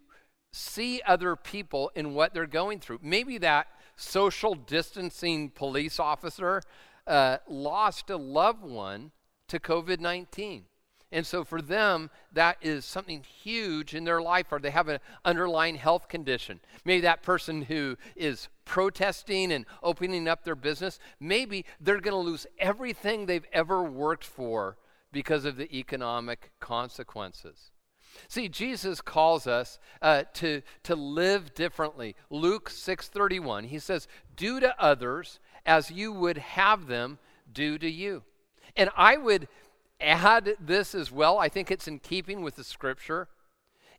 see 0.52 1.02
other 1.06 1.36
people 1.36 1.90
in 1.94 2.14
what 2.14 2.34
they're 2.34 2.46
going 2.46 2.80
through. 2.80 3.00
Maybe 3.02 3.38
that 3.38 3.68
social 3.96 4.54
distancing 4.54 5.50
police 5.50 6.00
officer 6.00 6.62
uh, 7.06 7.38
lost 7.48 8.10
a 8.10 8.16
loved 8.16 8.62
one 8.62 9.12
to 9.48 9.58
COVID 9.58 10.00
19. 10.00 10.64
And 11.10 11.26
so 11.26 11.42
for 11.42 11.62
them, 11.62 12.10
that 12.32 12.58
is 12.60 12.84
something 12.84 13.22
huge 13.22 13.94
in 13.94 14.04
their 14.04 14.20
life, 14.20 14.46
or 14.52 14.58
they 14.58 14.70
have 14.70 14.88
an 14.88 15.00
underlying 15.24 15.76
health 15.76 16.08
condition. 16.08 16.60
Maybe 16.84 17.00
that 17.02 17.22
person 17.22 17.62
who 17.62 17.96
is 18.14 18.48
protesting 18.66 19.50
and 19.52 19.64
opening 19.82 20.28
up 20.28 20.44
their 20.44 20.54
business, 20.54 20.98
maybe 21.18 21.64
they're 21.80 22.00
going 22.00 22.12
to 22.12 22.30
lose 22.30 22.46
everything 22.58 23.24
they've 23.24 23.46
ever 23.52 23.82
worked 23.82 24.24
for 24.24 24.76
because 25.10 25.46
of 25.46 25.56
the 25.56 25.74
economic 25.74 26.50
consequences. 26.60 27.70
See, 28.28 28.48
Jesus 28.48 29.00
calls 29.00 29.46
us 29.46 29.78
uh, 30.02 30.24
to, 30.34 30.62
to 30.82 30.94
live 30.94 31.54
differently. 31.54 32.16
Luke 32.30 32.68
6:31, 32.68 33.66
he 33.66 33.78
says, 33.78 34.08
"Do 34.36 34.60
to 34.60 34.78
others 34.82 35.40
as 35.64 35.90
you 35.90 36.12
would 36.12 36.38
have 36.38 36.86
them 36.86 37.18
do 37.50 37.78
to 37.78 37.88
you." 37.88 38.24
And 38.76 38.90
I 38.96 39.16
would 39.16 39.48
add 40.00 40.56
this 40.60 40.94
as 40.94 41.10
well, 41.10 41.38
I 41.38 41.48
think 41.48 41.70
it's 41.70 41.88
in 41.88 41.98
keeping 41.98 42.42
with 42.42 42.56
the 42.56 42.64
scripture, 42.64 43.28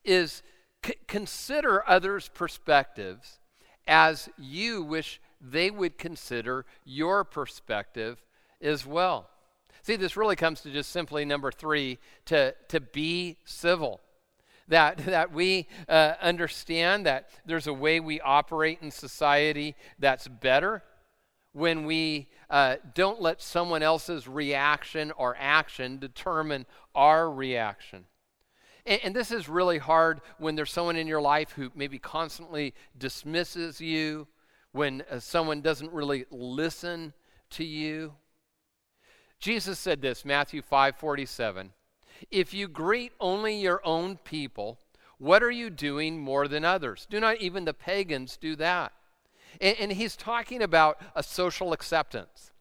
is 0.03 0.41
c- 0.85 0.95
consider 1.07 1.87
others' 1.87 2.29
perspectives 2.33 3.39
as 3.87 4.29
you 4.37 4.83
wish 4.83 5.19
they 5.41 5.71
would 5.71 5.97
consider 5.97 6.65
your 6.85 7.23
perspective 7.23 8.21
as 8.61 8.85
well. 8.85 9.29
See, 9.81 9.95
this 9.95 10.17
really 10.17 10.35
comes 10.35 10.61
to 10.61 10.71
just 10.71 10.91
simply 10.91 11.25
number 11.25 11.51
three 11.51 11.97
to, 12.25 12.53
to 12.67 12.79
be 12.79 13.37
civil. 13.45 14.01
That, 14.67 14.97
that 14.97 15.33
we 15.33 15.67
uh, 15.87 16.13
understand 16.21 17.05
that 17.07 17.29
there's 17.45 17.65
a 17.65 17.73
way 17.73 17.99
we 17.99 18.21
operate 18.21 18.79
in 18.81 18.91
society 18.91 19.75
that's 19.97 20.27
better 20.27 20.83
when 21.53 21.85
we 21.85 22.29
uh, 22.49 22.75
don't 22.93 23.21
let 23.21 23.41
someone 23.41 23.83
else's 23.83 24.27
reaction 24.27 25.11
or 25.11 25.35
action 25.39 25.97
determine 25.97 26.65
our 26.95 27.29
reaction. 27.31 28.05
And, 28.85 28.99
and, 29.03 29.15
this 29.15 29.31
is 29.31 29.49
really 29.49 29.77
hard 29.77 30.21
when 30.37 30.55
there's 30.55 30.71
someone 30.71 30.95
in 30.95 31.07
your 31.07 31.21
life 31.21 31.51
who 31.51 31.71
maybe 31.75 31.99
constantly 31.99 32.73
dismisses 32.97 33.81
you, 33.81 34.27
when 34.71 35.03
uh, 35.09 35.19
someone 35.19 35.61
doesn't 35.61 35.91
really 35.91 36.25
listen 36.31 37.13
to 37.51 37.63
you. 37.63 38.13
Jesus 39.39 39.79
said 39.79 40.01
this, 40.01 40.25
Matthew 40.25 40.61
5 40.61 40.95
47. 40.97 41.71
If 42.29 42.53
you 42.53 42.67
greet 42.67 43.13
only 43.19 43.59
your 43.59 43.81
own 43.85 44.17
people, 44.17 44.79
what 45.17 45.41
are 45.41 45.51
you 45.51 45.69
doing 45.69 46.19
more 46.19 46.47
than 46.47 46.65
others? 46.65 47.07
Do 47.09 47.19
not 47.19 47.37
even 47.37 47.65
the 47.65 47.73
pagans 47.73 48.37
do 48.37 48.55
that? 48.57 48.93
And, 49.61 49.77
and 49.79 49.91
he's 49.91 50.15
talking 50.15 50.61
about 50.61 51.01
a 51.15 51.23
social 51.23 51.73
acceptance. 51.73 52.51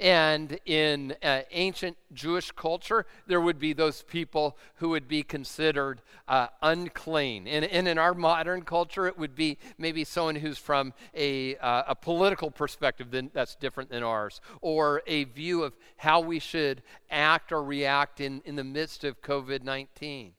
And 0.00 0.60
in 0.64 1.16
uh, 1.24 1.40
ancient 1.50 1.96
Jewish 2.12 2.52
culture, 2.52 3.04
there 3.26 3.40
would 3.40 3.58
be 3.58 3.72
those 3.72 4.02
people 4.02 4.56
who 4.76 4.90
would 4.90 5.08
be 5.08 5.24
considered 5.24 6.02
uh, 6.28 6.48
unclean. 6.62 7.48
And, 7.48 7.64
and, 7.64 7.88
in 7.88 7.98
our 7.98 8.14
modern 8.14 8.62
culture, 8.62 9.08
it 9.08 9.18
would 9.18 9.34
be 9.34 9.58
maybe 9.76 10.04
someone 10.04 10.36
who's 10.36 10.58
from 10.58 10.92
a, 11.16 11.56
uh, 11.56 11.82
a 11.88 11.94
political 11.96 12.52
perspective 12.52 13.10
than, 13.10 13.32
that's 13.34 13.56
different 13.56 13.90
than 13.90 14.04
ours, 14.04 14.40
or 14.60 15.02
a 15.08 15.24
view 15.24 15.64
of 15.64 15.76
how 15.96 16.20
we 16.20 16.38
should 16.38 16.82
act 17.10 17.50
or 17.50 17.60
react 17.64 18.20
in, 18.20 18.40
in 18.44 18.54
the 18.54 18.64
midst 18.64 19.02
of 19.02 19.20
COVID 19.20 19.64
19. 19.64 20.34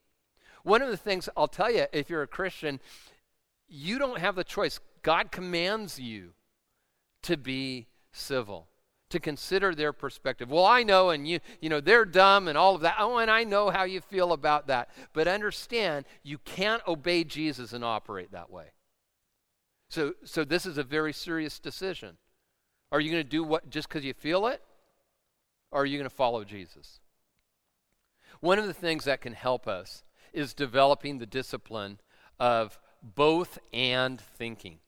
One 0.62 0.80
of 0.80 0.88
the 0.88 0.96
things 0.96 1.28
I'll 1.36 1.48
tell 1.48 1.70
you, 1.70 1.86
if 1.92 2.08
you're 2.08 2.22
a 2.22 2.26
Christian, 2.26 2.80
you 3.68 3.98
don't 3.98 4.20
have 4.20 4.36
the 4.36 4.44
choice. 4.44 4.80
God 5.02 5.32
commands 5.32 5.98
you 5.98 6.30
to 7.22 7.36
be 7.36 7.88
civil, 8.12 8.68
to 9.10 9.20
consider 9.20 9.74
their 9.74 9.92
perspective. 9.92 10.50
Well, 10.50 10.64
I 10.64 10.82
know, 10.82 11.10
and 11.10 11.26
you, 11.28 11.40
you 11.60 11.68
know, 11.68 11.80
they're 11.80 12.04
dumb 12.04 12.48
and 12.48 12.56
all 12.56 12.74
of 12.74 12.80
that. 12.82 12.96
Oh, 12.98 13.18
and 13.18 13.30
I 13.30 13.44
know 13.44 13.70
how 13.70 13.84
you 13.84 14.00
feel 14.00 14.32
about 14.32 14.66
that. 14.68 14.90
But 15.12 15.28
understand, 15.28 16.06
you 16.22 16.38
can't 16.38 16.82
obey 16.86 17.24
Jesus 17.24 17.72
and 17.72 17.84
operate 17.84 18.32
that 18.32 18.50
way. 18.50 18.72
So, 19.88 20.14
so 20.24 20.44
this 20.44 20.66
is 20.66 20.78
a 20.78 20.84
very 20.84 21.12
serious 21.12 21.58
decision. 21.58 22.16
Are 22.92 23.00
you 23.00 23.10
going 23.10 23.22
to 23.22 23.28
do 23.28 23.42
what 23.42 23.70
just 23.70 23.88
because 23.88 24.04
you 24.04 24.14
feel 24.14 24.46
it? 24.46 24.62
Or 25.72 25.82
are 25.82 25.86
you 25.86 25.98
going 25.98 26.08
to 26.08 26.14
follow 26.14 26.44
Jesus? 26.44 27.00
One 28.40 28.58
of 28.58 28.66
the 28.66 28.74
things 28.74 29.04
that 29.04 29.20
can 29.20 29.34
help 29.34 29.68
us 29.68 30.02
is 30.32 30.54
developing 30.54 31.18
the 31.18 31.26
discipline 31.26 32.00
of 32.38 32.78
both 33.02 33.58
and 33.72 34.20
thinking. 34.20 34.78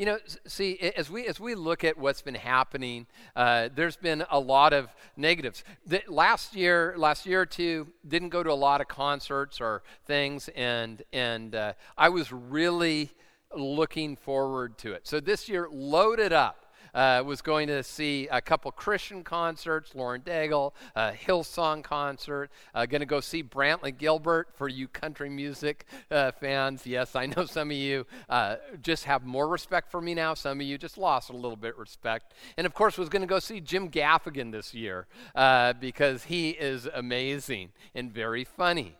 You 0.00 0.06
know, 0.06 0.18
see, 0.46 0.78
as 0.96 1.10
we 1.10 1.26
as 1.26 1.38
we 1.38 1.54
look 1.54 1.84
at 1.84 1.98
what's 1.98 2.22
been 2.22 2.34
happening, 2.34 3.06
uh, 3.36 3.68
there's 3.74 3.98
been 3.98 4.24
a 4.30 4.40
lot 4.40 4.72
of 4.72 4.88
negatives. 5.14 5.62
The, 5.84 6.00
last 6.08 6.56
year, 6.56 6.94
last 6.96 7.26
year 7.26 7.42
or 7.42 7.44
two, 7.44 7.86
didn't 8.08 8.30
go 8.30 8.42
to 8.42 8.50
a 8.50 8.54
lot 8.54 8.80
of 8.80 8.88
concerts 8.88 9.60
or 9.60 9.82
things, 10.06 10.48
and 10.56 11.02
and 11.12 11.54
uh, 11.54 11.74
I 11.98 12.08
was 12.08 12.32
really 12.32 13.10
looking 13.54 14.16
forward 14.16 14.78
to 14.78 14.94
it. 14.94 15.06
So 15.06 15.20
this 15.20 15.50
year, 15.50 15.68
loaded 15.70 16.32
up 16.32 16.69
uh, 16.94 17.22
was 17.24 17.42
going 17.42 17.68
to 17.68 17.82
see 17.82 18.28
a 18.30 18.40
couple 18.40 18.70
Christian 18.72 19.22
concerts, 19.22 19.94
Lauren 19.94 20.20
Daigle, 20.22 20.72
a 20.94 21.12
Hillsong 21.12 21.82
concert. 21.82 22.50
Uh, 22.74 22.86
going 22.86 23.00
to 23.00 23.06
go 23.06 23.20
see 23.20 23.42
Brantley 23.42 23.96
Gilbert 23.96 24.48
for 24.54 24.68
you 24.68 24.88
country 24.88 25.28
music 25.28 25.86
uh, 26.10 26.32
fans. 26.32 26.86
Yes, 26.86 27.16
I 27.16 27.26
know 27.26 27.44
some 27.44 27.70
of 27.70 27.76
you 27.76 28.06
uh, 28.28 28.56
just 28.82 29.04
have 29.04 29.24
more 29.24 29.48
respect 29.48 29.90
for 29.90 30.00
me 30.00 30.14
now. 30.14 30.34
Some 30.34 30.60
of 30.60 30.66
you 30.66 30.78
just 30.78 30.98
lost 30.98 31.30
a 31.30 31.36
little 31.36 31.56
bit 31.56 31.74
of 31.74 31.78
respect. 31.78 32.34
And 32.56 32.66
of 32.66 32.74
course, 32.74 32.98
was 32.98 33.08
going 33.08 33.22
to 33.22 33.28
go 33.28 33.38
see 33.38 33.60
Jim 33.60 33.90
Gaffigan 33.90 34.52
this 34.52 34.74
year 34.74 35.06
uh, 35.34 35.74
because 35.74 36.24
he 36.24 36.50
is 36.50 36.86
amazing 36.86 37.70
and 37.94 38.12
very 38.12 38.44
funny. 38.44 38.96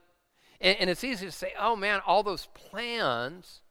And, 0.61 0.76
and 0.79 0.90
it's 0.90 1.05
easy 1.05 1.26
to 1.26 1.33
say, 1.33 1.53
oh 1.59 1.76
man, 1.76 2.00
all 2.07 2.22
those 2.22 2.48
plans 2.55 3.62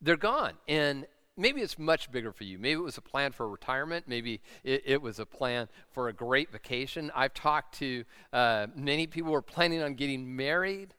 they're 0.00 0.16
gone. 0.16 0.54
And 0.66 1.06
maybe 1.38 1.60
it's 1.62 1.78
much 1.78 2.10
bigger 2.10 2.32
for 2.32 2.44
you. 2.44 2.58
Maybe 2.58 2.80
it 2.80 2.84
was 2.84 2.98
a 2.98 3.02
plan 3.02 3.32
for 3.32 3.48
retirement. 3.48 4.06
Maybe 4.08 4.40
it, 4.64 4.82
it 4.84 5.00
was 5.00 5.18
a 5.18 5.24
plan 5.24 5.68
for 5.92 6.08
a 6.08 6.12
great 6.12 6.50
vacation. 6.50 7.10
I've 7.14 7.32
talked 7.32 7.78
to 7.78 8.04
uh, 8.32 8.66
many 8.74 9.06
people 9.06 9.30
who 9.30 9.36
are 9.36 9.42
planning 9.42 9.80
on 9.80 9.94
getting 9.94 10.36
married. 10.36 10.94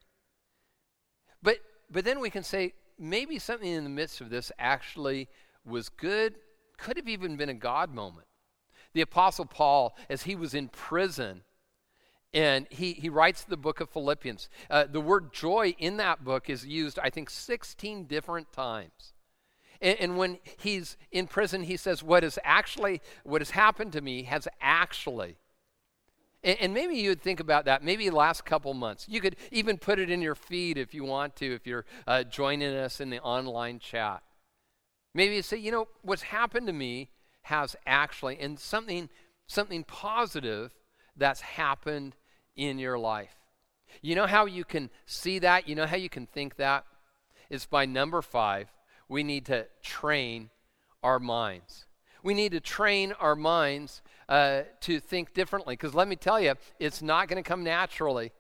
But, 1.43 1.58
but 1.91 2.06
then 2.06 2.19
we 2.19 2.30
can 2.30 2.43
say 2.43 2.73
maybe 2.97 3.38
something 3.38 3.69
in 3.69 3.84
the 3.84 3.89
midst 3.89 4.21
of 4.21 4.30
this 4.30 4.52
actually 4.58 5.28
was 5.65 5.89
good, 5.89 6.36
could 6.78 6.97
have 6.97 7.10
even 7.10 7.36
been 7.36 7.49
a 7.49 7.54
God 7.54 7.93
moment. 7.93 8.28
The 8.93 9.02
Apostle 9.02 9.45
Paul, 9.45 9.95
as 10.10 10.23
he 10.23 10.36
was 10.36 10.54
in 10.54 10.69
prison, 10.69 11.43
and 12.34 12.67
he, 12.69 12.93
he 12.93 13.10
writes 13.10 13.43
the 13.43 13.58
book 13.58 13.82
of 13.82 13.89
Philippians. 13.89 14.49
Uh, 14.69 14.86
the 14.89 15.02
word 15.02 15.34
joy 15.34 15.75
in 15.78 15.97
that 15.97 16.23
book 16.23 16.49
is 16.49 16.65
used, 16.65 16.97
I 16.99 17.10
think, 17.10 17.30
16 17.30 18.06
different 18.06 18.52
times. 18.52 19.13
And, 19.81 19.99
and 19.99 20.17
when 20.17 20.39
he's 20.57 20.97
in 21.11 21.27
prison, 21.27 21.63
he 21.63 21.77
says, 21.77 22.03
What 22.03 22.23
has 22.23 22.39
actually, 22.43 23.01
what 23.23 23.41
has 23.41 23.51
happened 23.51 23.93
to 23.93 24.01
me 24.01 24.23
has 24.23 24.47
actually. 24.61 25.37
And, 26.43 26.57
and 26.59 26.73
maybe 26.73 26.95
you 26.95 27.09
would 27.09 27.21
think 27.21 27.39
about 27.39 27.65
that 27.65 27.83
maybe 27.83 28.09
last 28.09 28.45
couple 28.45 28.73
months. 28.73 29.05
You 29.09 29.21
could 29.21 29.35
even 29.51 29.77
put 29.77 29.99
it 29.99 30.09
in 30.09 30.21
your 30.21 30.35
feed 30.35 30.77
if 30.77 30.93
you 30.93 31.03
want 31.03 31.35
to, 31.37 31.53
if 31.53 31.65
you're 31.67 31.85
uh, 32.07 32.23
joining 32.23 32.73
us 32.75 32.99
in 32.99 33.09
the 33.09 33.19
online 33.19 33.79
chat. 33.79 34.23
Maybe 35.13 35.35
you 35.35 35.41
say, 35.41 35.57
you 35.57 35.71
know, 35.71 35.87
what's 36.01 36.21
happened 36.23 36.67
to 36.67 36.73
me 36.73 37.09
has 37.43 37.75
actually, 37.85 38.39
and 38.39 38.59
something, 38.59 39.09
something 39.47 39.83
positive 39.83 40.71
that's 41.17 41.41
happened 41.41 42.15
in 42.55 42.77
your 42.77 42.97
life. 42.99 43.35
You 44.01 44.15
know 44.15 44.27
how 44.27 44.45
you 44.45 44.63
can 44.63 44.89
see 45.05 45.39
that? 45.39 45.67
You 45.67 45.75
know 45.75 45.87
how 45.87 45.97
you 45.97 46.09
can 46.09 46.27
think 46.27 46.57
that? 46.57 46.85
It's 47.49 47.65
by 47.65 47.85
number 47.85 48.21
five, 48.21 48.67
we 49.09 49.23
need 49.23 49.45
to 49.47 49.65
train 49.81 50.49
our 51.03 51.19
minds. 51.19 51.85
We 52.23 52.33
need 52.33 52.51
to 52.51 52.59
train 52.59 53.13
our 53.13 53.35
minds 53.35 54.01
uh, 54.29 54.61
to 54.81 54.99
think 54.99 55.33
differently. 55.33 55.73
Because 55.73 55.95
let 55.95 56.07
me 56.07 56.15
tell 56.15 56.39
you, 56.39 56.53
it's 56.79 57.01
not 57.01 57.27
going 57.27 57.41
to 57.41 57.47
come 57.47 57.63
naturally. 57.63 58.31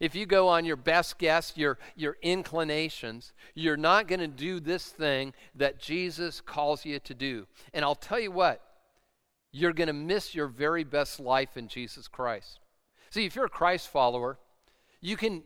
If 0.00 0.14
you 0.14 0.26
go 0.26 0.48
on 0.48 0.64
your 0.64 0.76
best 0.76 1.18
guess, 1.18 1.56
your, 1.56 1.78
your 1.94 2.16
inclinations, 2.22 3.32
you're 3.54 3.76
not 3.76 4.08
going 4.08 4.20
to 4.20 4.28
do 4.28 4.60
this 4.60 4.86
thing 4.86 5.34
that 5.54 5.78
Jesus 5.78 6.40
calls 6.40 6.84
you 6.84 6.98
to 7.00 7.14
do. 7.14 7.46
And 7.72 7.84
I'll 7.84 7.94
tell 7.94 8.18
you 8.18 8.32
what, 8.32 8.60
you're 9.52 9.72
going 9.72 9.86
to 9.86 9.92
miss 9.92 10.34
your 10.34 10.48
very 10.48 10.84
best 10.84 11.20
life 11.20 11.56
in 11.56 11.68
Jesus 11.68 12.08
Christ. 12.08 12.58
See, 13.10 13.24
if 13.24 13.36
you're 13.36 13.44
a 13.44 13.50
Christ 13.50 13.88
follower, 13.88 14.38
you 15.00 15.16
can, 15.16 15.44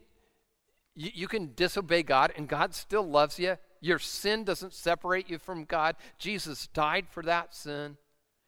you, 0.95 1.11
you 1.15 1.29
can 1.29 1.53
disobey 1.55 2.03
God 2.03 2.33
and 2.37 2.49
God 2.49 2.75
still 2.75 3.07
loves 3.07 3.39
you 3.39 3.59
your 3.81 3.99
sin 3.99 4.45
doesn't 4.45 4.75
separate 4.75 5.29
you 5.31 5.39
from 5.39 5.65
God. 5.65 5.97
Jesus 6.19 6.67
died 6.69 7.07
for 7.09 7.23
that 7.23 7.55
sin. 7.55 7.97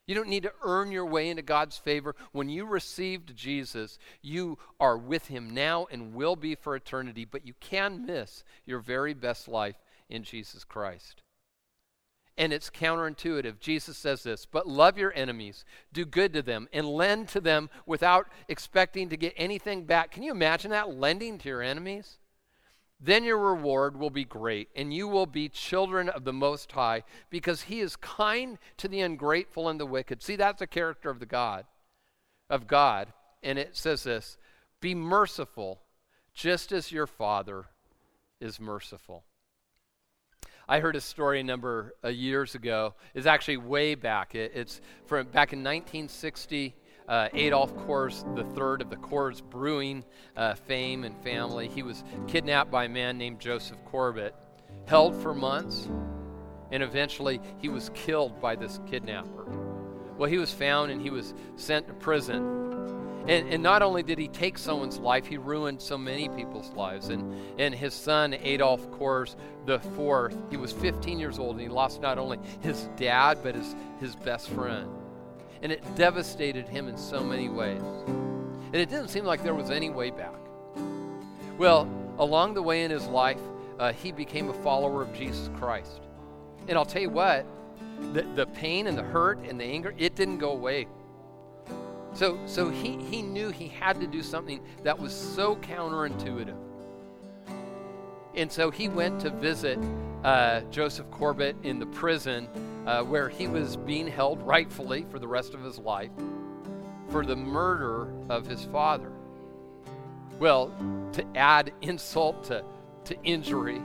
You 0.06 0.14
don't 0.16 0.28
need 0.28 0.42
to 0.42 0.52
earn 0.62 0.90
your 0.90 1.06
way 1.06 1.28
into 1.28 1.42
God's 1.42 1.78
favor. 1.78 2.16
When 2.32 2.48
you 2.48 2.64
received 2.64 3.36
Jesus, 3.36 3.96
you 4.22 4.58
are 4.80 4.98
with 4.98 5.28
Him 5.28 5.54
now 5.54 5.86
and 5.90 6.14
will 6.14 6.34
be 6.34 6.56
for 6.56 6.74
eternity, 6.74 7.24
but 7.24 7.46
you 7.46 7.54
can 7.60 8.06
miss 8.06 8.42
your 8.66 8.80
very 8.80 9.14
best 9.14 9.46
life 9.46 9.76
in 10.08 10.24
Jesus 10.24 10.64
Christ. 10.64 11.22
And 12.36 12.52
it's 12.52 12.70
counterintuitive. 12.70 13.60
Jesus 13.60 13.98
says 13.98 14.22
this, 14.22 14.46
but 14.46 14.66
love 14.66 14.98
your 14.98 15.12
enemies, 15.14 15.64
do 15.92 16.04
good 16.04 16.32
to 16.32 16.42
them, 16.42 16.68
and 16.72 16.88
lend 16.88 17.28
to 17.28 17.40
them 17.40 17.70
without 17.86 18.26
expecting 18.48 19.10
to 19.10 19.16
get 19.16 19.34
anything 19.36 19.84
back. 19.84 20.10
Can 20.10 20.22
you 20.22 20.32
imagine 20.32 20.70
that? 20.72 20.96
Lending 20.96 21.38
to 21.38 21.48
your 21.48 21.62
enemies? 21.62 22.18
Then 23.00 23.24
your 23.24 23.38
reward 23.38 23.98
will 23.98 24.10
be 24.10 24.24
great, 24.24 24.68
and 24.76 24.92
you 24.92 25.08
will 25.08 25.26
be 25.26 25.48
children 25.48 26.10
of 26.10 26.24
the 26.24 26.34
Most 26.34 26.72
High, 26.72 27.02
because 27.30 27.62
He 27.62 27.80
is 27.80 27.96
kind 27.96 28.58
to 28.76 28.88
the 28.88 29.00
ungrateful 29.00 29.68
and 29.68 29.80
the 29.80 29.86
wicked. 29.86 30.22
See, 30.22 30.36
that's 30.36 30.58
the 30.58 30.66
character 30.66 31.08
of 31.08 31.18
the 31.18 31.26
God, 31.26 31.64
of 32.50 32.66
God. 32.66 33.12
And 33.42 33.58
it 33.58 33.74
says 33.74 34.02
this 34.02 34.36
Be 34.80 34.94
merciful, 34.94 35.80
just 36.34 36.72
as 36.72 36.92
your 36.92 37.06
Father 37.06 37.64
is 38.38 38.60
merciful. 38.60 39.24
I 40.68 40.78
heard 40.78 40.94
a 40.94 41.00
story 41.00 41.40
a 41.40 41.44
number 41.44 41.94
of 42.02 42.14
years 42.14 42.54
ago. 42.54 42.94
It's 43.14 43.26
actually 43.26 43.56
way 43.56 43.96
back. 43.96 44.34
It, 44.34 44.52
it's 44.54 44.80
from 45.06 45.26
back 45.26 45.52
in 45.52 45.60
1960 45.60 46.76
uh, 47.10 47.28
Adolf 47.34 47.74
Coors 47.74 48.24
III 48.38 48.84
of 48.84 48.88
the 48.88 48.96
Coors 48.96 49.42
Brewing 49.42 50.04
uh, 50.36 50.54
fame 50.54 51.02
and 51.02 51.14
family. 51.22 51.66
He 51.66 51.82
was 51.82 52.04
kidnapped 52.28 52.70
by 52.70 52.84
a 52.84 52.88
man 52.88 53.18
named 53.18 53.40
Joseph 53.40 53.84
Corbett, 53.84 54.34
held 54.86 55.20
for 55.20 55.34
months, 55.34 55.88
and 56.70 56.84
eventually 56.84 57.40
he 57.58 57.68
was 57.68 57.90
killed 57.94 58.40
by 58.40 58.54
this 58.54 58.78
kidnapper. 58.86 59.44
Well, 60.16 60.30
he 60.30 60.38
was 60.38 60.54
found 60.54 60.92
and 60.92 61.02
he 61.02 61.10
was 61.10 61.34
sent 61.56 61.88
to 61.88 61.94
prison. 61.94 62.58
And, 63.26 63.52
and, 63.52 63.62
not 63.62 63.82
only 63.82 64.02
did 64.02 64.18
he 64.18 64.28
take 64.28 64.56
someone's 64.56 64.98
life, 64.98 65.26
he 65.26 65.36
ruined 65.36 65.82
so 65.82 65.98
many 65.98 66.28
people's 66.30 66.70
lives. 66.72 67.08
And, 67.08 67.34
and 67.60 67.74
his 67.74 67.92
son, 67.92 68.32
Adolf 68.34 68.88
Coors 68.92 69.36
IV, 69.68 70.36
he 70.50 70.56
was 70.56 70.72
15 70.72 71.18
years 71.18 71.38
old 71.38 71.56
and 71.56 71.60
he 71.60 71.68
lost 71.68 72.00
not 72.00 72.18
only 72.18 72.38
his 72.60 72.88
dad, 72.96 73.38
but 73.42 73.54
his, 73.54 73.76
his 74.00 74.16
best 74.16 74.48
friend 74.48 74.90
and 75.62 75.70
it 75.72 75.82
devastated 75.94 76.68
him 76.68 76.88
in 76.88 76.96
so 76.96 77.22
many 77.22 77.48
ways. 77.48 77.82
And 78.06 78.76
it 78.76 78.88
didn't 78.88 79.08
seem 79.08 79.24
like 79.24 79.42
there 79.42 79.54
was 79.54 79.70
any 79.70 79.90
way 79.90 80.10
back. 80.10 80.34
Well, 81.58 81.88
along 82.18 82.54
the 82.54 82.62
way 82.62 82.84
in 82.84 82.90
his 82.90 83.06
life, 83.06 83.40
uh, 83.78 83.92
he 83.92 84.12
became 84.12 84.48
a 84.48 84.54
follower 84.54 85.02
of 85.02 85.12
Jesus 85.12 85.50
Christ. 85.56 86.00
And 86.68 86.78
I'll 86.78 86.84
tell 86.84 87.02
you 87.02 87.10
what, 87.10 87.46
the, 88.12 88.22
the 88.22 88.46
pain 88.46 88.86
and 88.86 88.96
the 88.96 89.02
hurt 89.02 89.38
and 89.48 89.60
the 89.60 89.64
anger, 89.64 89.94
it 89.98 90.14
didn't 90.14 90.38
go 90.38 90.52
away. 90.52 90.86
So, 92.14 92.38
so 92.46 92.70
he, 92.70 92.96
he 93.04 93.22
knew 93.22 93.50
he 93.50 93.68
had 93.68 94.00
to 94.00 94.06
do 94.06 94.22
something 94.22 94.60
that 94.82 94.98
was 94.98 95.12
so 95.14 95.56
counterintuitive. 95.56 96.56
And 98.34 98.50
so 98.50 98.70
he 98.70 98.88
went 98.88 99.20
to 99.20 99.30
visit 99.30 99.78
uh, 100.24 100.60
Joseph 100.70 101.10
Corbett 101.10 101.56
in 101.62 101.78
the 101.78 101.86
prison 101.86 102.48
uh, 102.86 103.02
where 103.02 103.28
he 103.28 103.48
was 103.48 103.76
being 103.76 104.06
held 104.06 104.42
rightfully 104.42 105.06
for 105.10 105.18
the 105.18 105.28
rest 105.28 105.54
of 105.54 105.62
his 105.62 105.78
life 105.78 106.10
for 107.10 107.24
the 107.24 107.36
murder 107.36 108.12
of 108.28 108.46
his 108.46 108.64
father. 108.66 109.12
Well, 110.38 110.72
to 111.12 111.24
add 111.34 111.72
insult 111.82 112.44
to, 112.44 112.64
to 113.04 113.22
injury, 113.24 113.80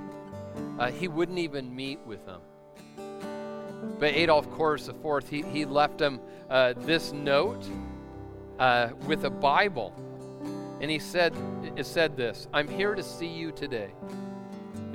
uh, 0.80 0.92
he 0.92 1.08
wouldn't 1.08 1.40
even 1.40 1.76
meet 1.76 2.00
with 2.06 2.26
him. 2.26 2.40
But 4.00 4.14
Adolf 4.14 4.50
Coors 4.52 4.88
IV, 4.90 5.30
he, 5.30 5.42
he 5.42 5.66
left 5.66 6.00
him 6.00 6.20
uh, 6.50 6.74
this 6.78 7.12
note 7.12 7.66
uh, 8.60 8.90
with 9.06 9.26
a 9.26 9.30
Bible. 9.30 9.94
And 10.82 10.92
he 10.92 11.00
said, 11.00 11.34
it 11.76 11.86
said 11.86 12.16
this 12.16 12.48
I'm 12.54 12.68
here 12.68 12.96
to 12.96 13.04
see 13.04 13.28
you 13.28 13.52
today. 13.52 13.92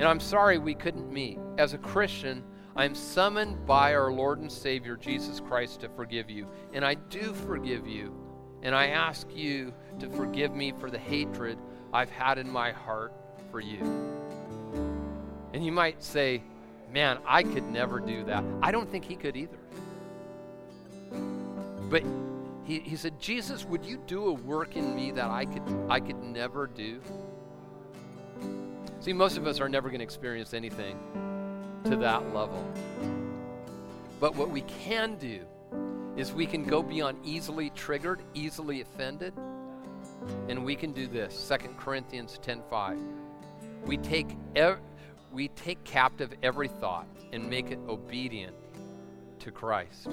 And 0.00 0.08
I'm 0.08 0.18
sorry 0.18 0.56
we 0.56 0.74
couldn't 0.74 1.12
meet. 1.12 1.38
As 1.58 1.74
a 1.74 1.78
Christian, 1.78 2.42
I 2.74 2.86
am 2.86 2.94
summoned 2.94 3.66
by 3.66 3.94
our 3.94 4.10
Lord 4.10 4.38
and 4.38 4.50
Savior 4.50 4.96
Jesus 4.96 5.40
Christ 5.40 5.80
to 5.80 5.90
forgive 5.90 6.30
you. 6.30 6.48
And 6.72 6.86
I 6.86 6.94
do 6.94 7.34
forgive 7.34 7.86
you. 7.86 8.14
And 8.62 8.74
I 8.74 8.86
ask 8.86 9.26
you 9.30 9.74
to 9.98 10.08
forgive 10.08 10.54
me 10.54 10.72
for 10.80 10.90
the 10.90 10.98
hatred 10.98 11.58
I've 11.92 12.08
had 12.08 12.38
in 12.38 12.48
my 12.48 12.72
heart 12.72 13.12
for 13.50 13.60
you. 13.60 13.80
And 15.52 15.62
you 15.62 15.70
might 15.70 16.02
say, 16.02 16.42
man, 16.90 17.18
I 17.26 17.42
could 17.42 17.70
never 17.70 18.00
do 18.00 18.24
that. 18.24 18.42
I 18.62 18.72
don't 18.72 18.90
think 18.90 19.04
he 19.04 19.16
could 19.16 19.36
either. 19.36 19.58
But 21.90 22.04
he, 22.64 22.80
he 22.80 22.96
said, 22.96 23.20
Jesus, 23.20 23.66
would 23.66 23.84
you 23.84 23.98
do 24.06 24.28
a 24.28 24.32
work 24.32 24.76
in 24.76 24.94
me 24.96 25.10
that 25.10 25.28
I 25.28 25.44
could, 25.44 25.86
I 25.90 26.00
could 26.00 26.22
never 26.22 26.66
do? 26.66 27.02
See, 29.00 29.14
most 29.14 29.38
of 29.38 29.46
us 29.46 29.60
are 29.60 29.68
never 29.68 29.88
going 29.88 30.00
to 30.00 30.04
experience 30.04 30.52
anything 30.52 30.98
to 31.84 31.96
that 31.96 32.34
level. 32.34 32.62
But 34.20 34.36
what 34.36 34.50
we 34.50 34.60
can 34.62 35.16
do 35.16 35.40
is 36.16 36.32
we 36.34 36.44
can 36.44 36.64
go 36.64 36.82
beyond 36.82 37.18
easily 37.24 37.70
triggered, 37.70 38.20
easily 38.34 38.82
offended, 38.82 39.32
and 40.50 40.62
we 40.64 40.76
can 40.76 40.92
do 40.92 41.06
this. 41.06 41.34
2 41.48 41.78
Corinthians 41.78 42.38
10:5. 42.42 42.98
We 43.86 43.96
take 43.96 44.36
ev- 44.54 44.80
we 45.32 45.48
take 45.48 45.82
captive 45.84 46.34
every 46.42 46.68
thought 46.68 47.06
and 47.32 47.48
make 47.48 47.70
it 47.70 47.78
obedient 47.88 48.54
to 49.38 49.50
Christ. 49.50 50.08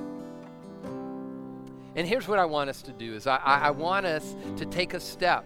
And 1.96 2.08
here's 2.08 2.28
what 2.28 2.40
I 2.40 2.46
want 2.46 2.70
us 2.70 2.82
to 2.84 2.94
do 2.94 3.16
is 3.16 3.28
I, 3.28 3.38
I 3.38 3.72
want 3.72 4.06
us 4.06 4.36
to 4.58 4.66
take 4.66 4.94
a 4.94 5.00
step 5.00 5.44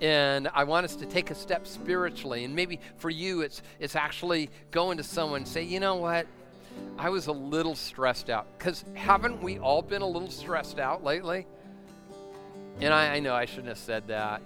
and 0.00 0.48
I 0.54 0.64
want 0.64 0.84
us 0.84 0.96
to 0.96 1.06
take 1.06 1.30
a 1.30 1.34
step 1.34 1.66
spiritually. 1.66 2.44
And 2.44 2.54
maybe 2.54 2.80
for 2.96 3.10
you, 3.10 3.42
it's 3.42 3.62
it's 3.80 3.96
actually 3.96 4.50
going 4.70 4.98
to 4.98 5.02
someone 5.02 5.38
and 5.38 5.48
say, 5.48 5.62
you 5.62 5.80
know 5.80 5.96
what, 5.96 6.26
I 6.98 7.10
was 7.10 7.26
a 7.26 7.32
little 7.32 7.74
stressed 7.74 8.30
out. 8.30 8.46
Because 8.58 8.84
haven't 8.94 9.42
we 9.42 9.58
all 9.58 9.82
been 9.82 10.02
a 10.02 10.06
little 10.06 10.30
stressed 10.30 10.78
out 10.78 11.02
lately? 11.02 11.46
And 12.80 12.94
I, 12.94 13.16
I 13.16 13.20
know 13.20 13.34
I 13.34 13.44
shouldn't 13.44 13.68
have 13.68 13.78
said 13.78 14.08
that. 14.08 14.40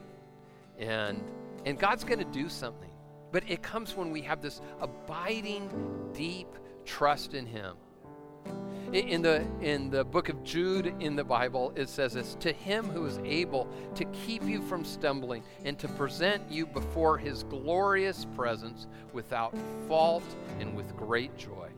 And 0.79 1.23
and 1.65 1.79
God's 1.79 2.05
going 2.05 2.19
to 2.19 2.25
do 2.25 2.49
something, 2.49 2.91
but 3.31 3.45
it 3.49 3.63
comes 3.63 3.97
when 3.97 4.11
we 4.11 4.23
have 4.23 4.43
this 4.43 4.61
abiding, 4.81 5.71
deep 6.13 6.49
trust 6.85 7.35
in 7.35 7.47
Him. 7.47 7.77
In 8.93 9.23
the, 9.23 9.47
in 9.63 9.89
the 9.89 10.05
book 10.05 10.29
of 10.29 10.45
Jude 10.45 10.95
in 11.01 11.17
the 11.17 11.25
Bible, 11.25 11.73
it 11.77 11.89
says 11.89 12.13
this 12.13 12.35
To 12.41 12.53
him 12.53 12.85
who 12.85 13.07
is 13.07 13.19
able 13.25 13.67
to 13.95 14.05
keep 14.07 14.45
you 14.45 14.61
from 14.61 14.85
stumbling 14.85 15.43
and 15.65 15.79
to 15.79 15.89
present 15.89 16.43
you 16.51 16.67
before 16.67 17.17
his 17.17 17.43
glorious 17.45 18.27
presence 18.37 18.87
without 19.15 19.57
fault 19.89 20.25
and 20.61 20.77
with 20.77 20.95
great 20.95 21.35
joy. 21.39 21.69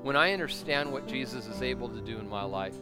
When 0.00 0.16
I 0.16 0.32
understand 0.32 0.90
what 0.90 1.06
Jesus 1.06 1.46
is 1.48 1.60
able 1.60 1.90
to 1.90 2.00
do 2.00 2.18
in 2.18 2.28
my 2.30 2.44
life, 2.44 2.76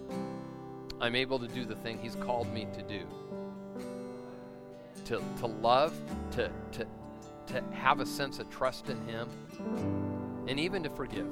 I'm 1.00 1.16
able 1.16 1.40
to 1.40 1.48
do 1.48 1.64
the 1.64 1.74
thing 1.74 1.98
he's 1.98 2.14
called 2.14 2.52
me 2.54 2.68
to 2.72 2.82
do 2.82 3.04
to, 5.06 5.20
to 5.40 5.46
love, 5.46 5.92
to, 6.32 6.50
to, 6.70 6.86
to 7.48 7.64
have 7.72 7.98
a 7.98 8.06
sense 8.06 8.38
of 8.38 8.48
trust 8.48 8.88
in 8.88 9.08
him, 9.08 9.28
and 10.46 10.60
even 10.60 10.84
to 10.84 10.90
forgive. 10.90 11.26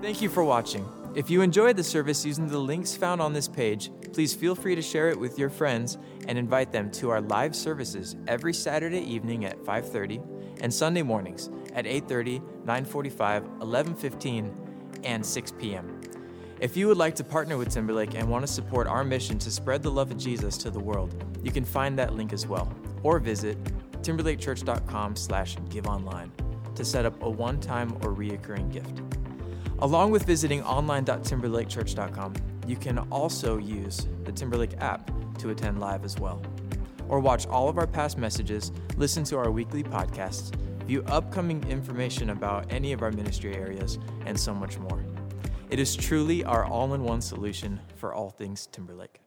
Thank 0.00 0.22
you 0.22 0.28
for 0.28 0.44
watching. 0.44 0.88
If 1.16 1.28
you 1.28 1.42
enjoyed 1.42 1.76
the 1.76 1.82
service 1.82 2.24
using 2.24 2.46
the 2.46 2.58
links 2.58 2.94
found 2.94 3.20
on 3.20 3.32
this 3.32 3.48
page, 3.48 3.90
please 4.12 4.32
feel 4.32 4.54
free 4.54 4.76
to 4.76 4.80
share 4.80 5.08
it 5.08 5.18
with 5.18 5.40
your 5.40 5.50
friends 5.50 5.98
and 6.28 6.38
invite 6.38 6.70
them 6.70 6.88
to 6.92 7.10
our 7.10 7.20
live 7.20 7.56
services 7.56 8.14
every 8.28 8.54
Saturday 8.54 9.00
evening 9.00 9.44
at 9.44 9.58
5:30 9.64 10.22
and 10.60 10.72
Sunday 10.72 11.02
mornings 11.02 11.50
at 11.74 11.84
8:30, 11.84 12.40
9:45, 12.64 13.42
11:15, 13.58 14.54
and 15.02 15.26
6 15.26 15.52
p.m. 15.58 16.00
If 16.60 16.76
you 16.76 16.86
would 16.86 16.96
like 16.96 17.16
to 17.16 17.24
partner 17.24 17.56
with 17.56 17.70
Timberlake 17.70 18.14
and 18.14 18.28
want 18.30 18.46
to 18.46 18.52
support 18.52 18.86
our 18.86 19.02
mission 19.02 19.36
to 19.40 19.50
spread 19.50 19.82
the 19.82 19.90
love 19.90 20.12
of 20.12 20.16
Jesus 20.16 20.56
to 20.58 20.70
the 20.70 20.78
world, 20.80 21.12
you 21.42 21.50
can 21.50 21.64
find 21.64 21.98
that 21.98 22.14
link 22.14 22.32
as 22.32 22.46
well 22.46 22.72
or 23.02 23.18
visit 23.18 23.58
timberlakechurch.com/give 24.02 25.86
online 25.86 26.30
to 26.76 26.84
set 26.84 27.04
up 27.04 27.20
a 27.22 27.28
one-time 27.28 27.92
or 28.02 28.14
reoccurring 28.14 28.70
gift. 28.72 29.02
Along 29.80 30.10
with 30.10 30.24
visiting 30.24 30.62
online.timberlakechurch.com, 30.64 32.34
you 32.66 32.76
can 32.76 32.98
also 33.10 33.58
use 33.58 34.08
the 34.24 34.32
Timberlake 34.32 34.76
app 34.80 35.10
to 35.38 35.50
attend 35.50 35.78
live 35.78 36.04
as 36.04 36.18
well. 36.18 36.42
Or 37.08 37.20
watch 37.20 37.46
all 37.46 37.68
of 37.68 37.78
our 37.78 37.86
past 37.86 38.18
messages, 38.18 38.72
listen 38.96 39.22
to 39.24 39.38
our 39.38 39.50
weekly 39.52 39.84
podcasts, 39.84 40.52
view 40.84 41.04
upcoming 41.06 41.64
information 41.68 42.30
about 42.30 42.70
any 42.72 42.92
of 42.92 43.02
our 43.02 43.12
ministry 43.12 43.54
areas, 43.54 43.98
and 44.26 44.38
so 44.38 44.52
much 44.52 44.78
more. 44.78 45.04
It 45.70 45.78
is 45.78 45.94
truly 45.94 46.44
our 46.44 46.64
all 46.64 46.94
in 46.94 47.04
one 47.04 47.20
solution 47.20 47.80
for 47.96 48.12
all 48.12 48.30
things 48.30 48.66
Timberlake. 48.66 49.20